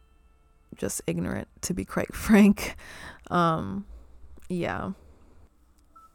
just 0.77 1.03
ignorant 1.07 1.49
to 1.63 1.75
be 1.75 1.85
quite 1.85 2.15
frank. 2.15 2.77
Um 3.31 3.87
yeah. 4.49 4.93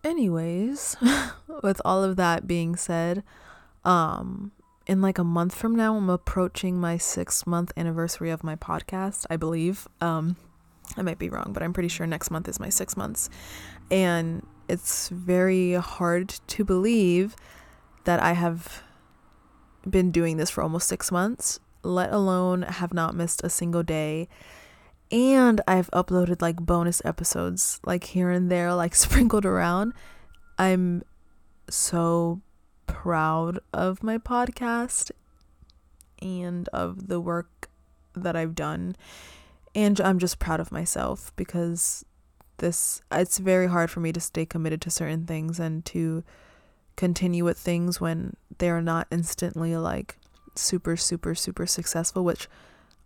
Anyways, 0.08 0.96
with 1.64 1.82
all 1.84 2.02
of 2.02 2.16
that 2.16 2.48
being 2.48 2.78
said, 2.78 3.24
um 3.84 4.52
in 4.86 5.02
like 5.02 5.18
a 5.18 5.24
month 5.24 5.54
from 5.54 5.76
now 5.76 5.98
I'm 5.98 6.10
approaching 6.10 6.80
my 6.80 6.98
6 6.98 7.46
month 7.46 7.74
anniversary 7.76 8.30
of 8.30 8.42
my 8.42 8.56
podcast, 8.56 9.26
I 9.30 9.36
believe. 9.36 9.86
Um 10.00 10.38
I 10.96 11.02
might 11.02 11.20
be 11.20 11.30
wrong, 11.30 11.52
but 11.52 11.62
I'm 11.62 11.74
pretty 11.74 11.90
sure 11.90 12.08
next 12.08 12.32
month 12.32 12.48
is 12.48 12.58
my 12.58 12.70
6 12.70 12.96
months. 12.96 13.30
And 13.92 14.48
it's 14.70 15.10
very 15.10 15.74
hard 15.74 16.30
to 16.30 16.64
believe 16.64 17.36
that 18.06 18.22
I 18.22 18.32
have 18.32 18.84
been 19.90 20.12
doing 20.12 20.38
this 20.38 20.50
for 20.50 20.64
almost 20.64 20.88
six 20.88 21.12
months, 21.12 21.60
let 21.84 22.14
alone 22.14 22.62
have 22.62 22.94
not 22.94 23.14
missed 23.14 23.44
a 23.44 23.50
single 23.50 23.84
day. 23.84 24.30
And 25.12 25.62
I've 25.68 25.90
uploaded 25.92 26.42
like 26.42 26.58
bonus 26.58 27.02
episodes, 27.06 27.80
like 27.86 28.04
here 28.06 28.30
and 28.30 28.52
there, 28.52 28.74
like 28.74 28.96
sprinkled 29.06 29.46
around. 29.46 29.94
I'm 30.58 31.04
so 31.70 32.42
proud 32.88 33.60
of 33.74 34.04
my 34.04 34.18
podcast 34.18 35.12
and 36.22 36.68
of 36.70 37.08
the 37.08 37.20
work 37.20 37.70
that 38.16 38.36
I've 38.36 38.56
done. 38.56 38.96
And 39.76 40.02
I'm 40.02 40.20
just 40.20 40.40
proud 40.40 40.60
of 40.60 40.72
myself 40.72 41.32
because 41.36 42.04
this 42.58 43.02
it's 43.12 43.38
very 43.38 43.68
hard 43.68 43.92
for 43.92 44.00
me 44.00 44.12
to 44.12 44.20
stay 44.20 44.46
committed 44.46 44.82
to 44.82 44.90
certain 44.90 45.26
things 45.26 45.60
and 45.60 45.86
to 45.86 46.24
continue 46.96 47.46
with 47.46 47.58
things 47.58 48.02
when 48.02 48.36
they're 48.58 48.82
not 48.82 49.08
instantly 49.12 49.78
like 49.78 50.18
super 50.56 50.98
super 50.98 51.36
super 51.36 51.68
successful 51.68 52.24
which 52.24 52.50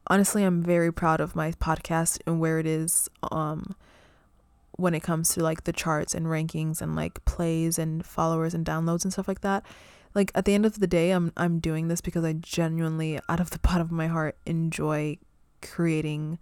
honestly 0.07 0.43
I'm 0.43 0.61
very 0.61 0.91
proud 0.91 1.21
of 1.21 1.35
my 1.35 1.51
podcast 1.53 2.19
and 2.25 2.39
where 2.39 2.59
it 2.59 2.65
is 2.65 3.09
um 3.31 3.75
when 4.73 4.93
it 4.93 5.01
comes 5.01 5.33
to 5.33 5.43
like 5.43 5.63
the 5.63 5.73
charts 5.73 6.15
and 6.15 6.25
rankings 6.25 6.81
and 6.81 6.95
like 6.95 7.23
plays 7.25 7.77
and 7.77 8.05
followers 8.05 8.53
and 8.53 8.65
downloads 8.65 9.03
and 9.03 9.13
stuff 9.13 9.27
like 9.27 9.41
that. 9.41 9.63
Like 10.15 10.31
at 10.33 10.45
the 10.45 10.53
end 10.53 10.65
of 10.65 10.79
the 10.79 10.87
day 10.87 11.11
I'm 11.11 11.31
I'm 11.37 11.59
doing 11.59 11.87
this 11.87 12.01
because 12.01 12.23
I 12.23 12.33
genuinely 12.33 13.19
out 13.29 13.39
of 13.39 13.51
the 13.51 13.59
bottom 13.63 13.81
of 13.81 13.91
my 13.91 14.07
heart 14.07 14.37
enjoy 14.45 15.17
creating 15.61 16.39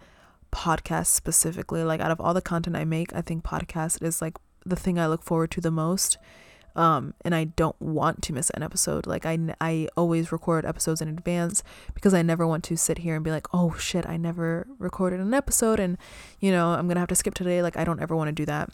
podcasts 0.52 1.08
specifically. 1.08 1.84
Like 1.84 2.02
out 2.02 2.12
of 2.12 2.22
all 2.22 2.34
the 2.34 2.42
content 2.42 2.76
i 2.76 2.86
make 2.86 3.14
i 3.14 3.22
think 3.22 3.44
podcast 3.44 4.02
is 4.02 4.22
like 4.22 4.38
the 4.66 4.76
thing 4.76 5.00
i 5.00 5.08
look 5.08 5.24
forward 5.24 5.52
to 5.52 5.62
the 5.62 5.72
most 5.72 6.18
Um, 6.76 7.14
and 7.26 7.34
I 7.34 7.46
don't 7.46 7.80
want 7.82 8.22
to 8.24 8.34
miss 8.34 8.50
an 8.52 8.64
episode. 8.64 9.08
Like 9.08 9.26
I, 9.26 9.38
I 9.60 9.88
always 9.98 10.32
record 10.32 10.66
episodes 10.66 11.02
in 11.02 11.08
advance 11.10 11.64
because 11.94 12.14
I 12.14 12.22
never 12.22 12.46
want 12.46 12.64
to 12.66 12.78
sit 12.78 13.00
here 13.00 13.16
and 13.16 13.24
be 13.24 13.32
like, 13.32 13.48
oh 13.54 13.76
shit, 13.78 14.08
I 14.08 14.18
never 14.18 14.68
recorded 14.78 15.20
an 15.20 15.34
episode, 15.34 15.80
and 15.80 15.98
you 16.40 16.52
know 16.52 16.70
I'm 16.70 16.88
gonna 16.88 17.00
have 17.00 17.10
to 17.10 17.16
skip 17.16 17.34
today. 17.34 17.62
Like 17.62 17.78
I 17.78 17.84
don't 17.84 18.02
ever 18.02 18.16
want 18.16 18.30
to 18.30 18.34
do 18.34 18.46
that. 18.46 18.70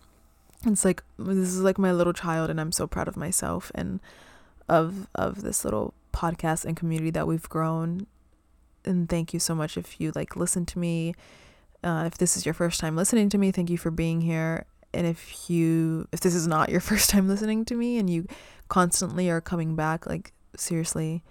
It's 0.66 0.86
like 0.86 1.04
this 1.18 1.38
is 1.38 1.62
like 1.62 1.78
my 1.78 1.92
little 1.92 2.14
child, 2.14 2.50
and 2.50 2.60
I'm 2.60 2.72
so 2.72 2.88
proud 2.88 3.08
of 3.08 3.18
myself 3.18 3.72
and 3.74 4.00
of 4.68 5.08
of 5.16 5.42
this 5.42 5.64
little 5.64 5.94
podcast 6.14 6.66
and 6.66 6.76
community 6.78 7.12
that 7.12 7.28
we've 7.28 7.48
grown. 7.50 8.08
And 8.84 9.10
thank 9.10 9.34
you 9.34 9.40
so 9.40 9.56
much 9.56 9.78
if 9.78 10.00
you 10.00 10.12
like 10.16 10.36
listen 10.36 10.66
to 10.68 10.80
me. 10.80 11.16
Uh, 11.84 12.04
if 12.08 12.18
this 12.18 12.36
is 12.36 12.46
your 12.46 12.54
first 12.54 12.80
time 12.80 12.96
listening 12.96 13.30
to 13.30 13.38
me, 13.38 13.52
thank 13.52 13.70
you 13.70 13.78
for 13.78 13.92
being 13.92 14.22
here 14.22 14.66
and 14.96 15.06
if 15.06 15.50
you 15.50 16.08
if 16.12 16.22
this 16.22 16.34
is 16.34 16.48
not 16.48 16.70
your 16.70 16.80
first 16.92 17.10
time 17.10 17.28
listening 17.28 17.66
to 17.66 17.76
me 17.76 17.98
and 17.98 18.10
you 18.10 18.28
constantly 18.68 19.30
are 19.30 19.42
coming 19.42 19.76
back 19.76 20.08
like 20.08 20.34
seriously 20.56 21.24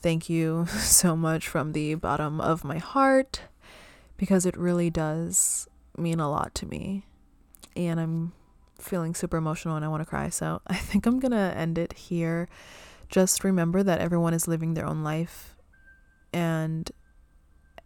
thank 0.00 0.28
you 0.28 0.66
so 0.78 1.16
much 1.16 1.46
from 1.46 1.72
the 1.72 1.94
bottom 1.94 2.40
of 2.40 2.64
my 2.64 2.78
heart 2.78 3.42
because 4.16 4.44
it 4.44 4.56
really 4.56 4.90
does 4.90 5.68
mean 5.96 6.20
a 6.20 6.30
lot 6.30 6.54
to 6.54 6.66
me. 6.66 7.04
And 7.76 8.00
i'm 8.00 8.32
feeling 8.78 9.14
super 9.14 9.36
emotional 9.36 9.76
and 9.76 9.84
i 9.84 9.88
want 9.88 10.02
to 10.02 10.08
cry. 10.08 10.28
So 10.28 10.60
i 10.66 10.74
think 10.74 11.06
i'm 11.06 11.18
going 11.18 11.32
to 11.32 11.56
end 11.56 11.78
it 11.78 11.92
here. 11.94 12.48
Just 13.08 13.42
remember 13.42 13.82
that 13.82 14.00
everyone 14.00 14.34
is 14.34 14.46
living 14.46 14.74
their 14.74 14.86
own 14.86 15.02
life 15.02 15.56
and 16.32 16.90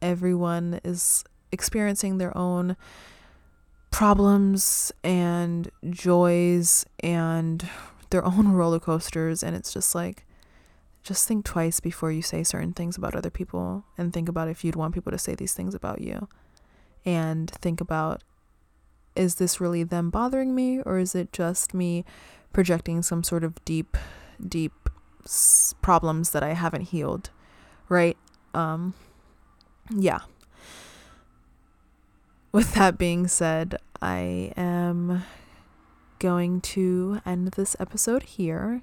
everyone 0.03 0.81
is 0.85 1.25
experiencing 1.51 2.19
their 2.19 2.37
own 2.37 2.77
problems 3.95 4.91
and 5.05 5.71
joys 5.89 6.85
and 6.99 7.69
their 8.11 8.25
own 8.25 8.49
roller 8.53 8.81
coasters 8.81 9.41
and 9.41 9.55
it's 9.55 9.73
just 9.73 9.95
like 9.95 10.27
just 11.05 11.29
think 11.29 11.45
twice 11.45 11.79
before 11.79 12.11
you 12.11 12.21
say 12.21 12.43
certain 12.43 12.73
things 12.73 12.97
about 12.97 13.15
other 13.15 13.31
people 13.31 13.85
and 13.97 14.13
think 14.13 14.29
about 14.29 14.49
if 14.49 14.65
you'd 14.65 14.75
want 14.75 14.95
people 14.95 15.13
to 15.13 15.19
say 15.19 15.37
these 15.37 15.53
things 15.53 15.77
about 15.77 16.01
you. 16.01 16.27
And 17.05 17.49
think 17.49 17.81
about 17.81 18.25
is 19.15 19.37
this 19.37 19.61
really 19.61 19.85
them 19.85 20.11
bothering 20.11 20.57
me 20.57 20.81
or 20.81 20.99
is 20.99 21.15
it 21.15 21.33
just 21.33 21.73
me 21.73 22.05
projecting 22.53 23.01
some 23.01 23.23
sort 23.23 23.45
of 23.45 23.65
deep 23.65 23.97
deep 24.45 24.91
s- 25.25 25.73
problems 25.83 26.31
that 26.31 26.43
I 26.43 26.55
haven't 26.55 26.89
healed 26.89 27.31
right? 27.89 28.17
Um 28.55 28.95
yeah 29.95 30.23
with 32.55 32.73
that 32.75 32.97
being 32.97 33.27
said, 33.27 33.77
I 34.01 34.53
am 34.57 35.25
going 36.21 36.61
to 36.61 37.21
end 37.27 37.49
this 37.49 37.75
episode 37.81 38.23
here. 38.23 38.83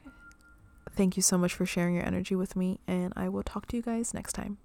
Thank 0.93 1.15
you 1.15 1.23
so 1.23 1.37
much 1.37 1.53
for 1.53 1.65
sharing 1.65 1.95
your 1.95 2.05
energy 2.05 2.35
with 2.35 2.57
me, 2.57 2.79
and 2.85 3.13
I 3.15 3.29
will 3.29 3.43
talk 3.43 3.67
to 3.67 3.77
you 3.77 3.81
guys 3.81 4.13
next 4.13 4.33
time. 4.33 4.57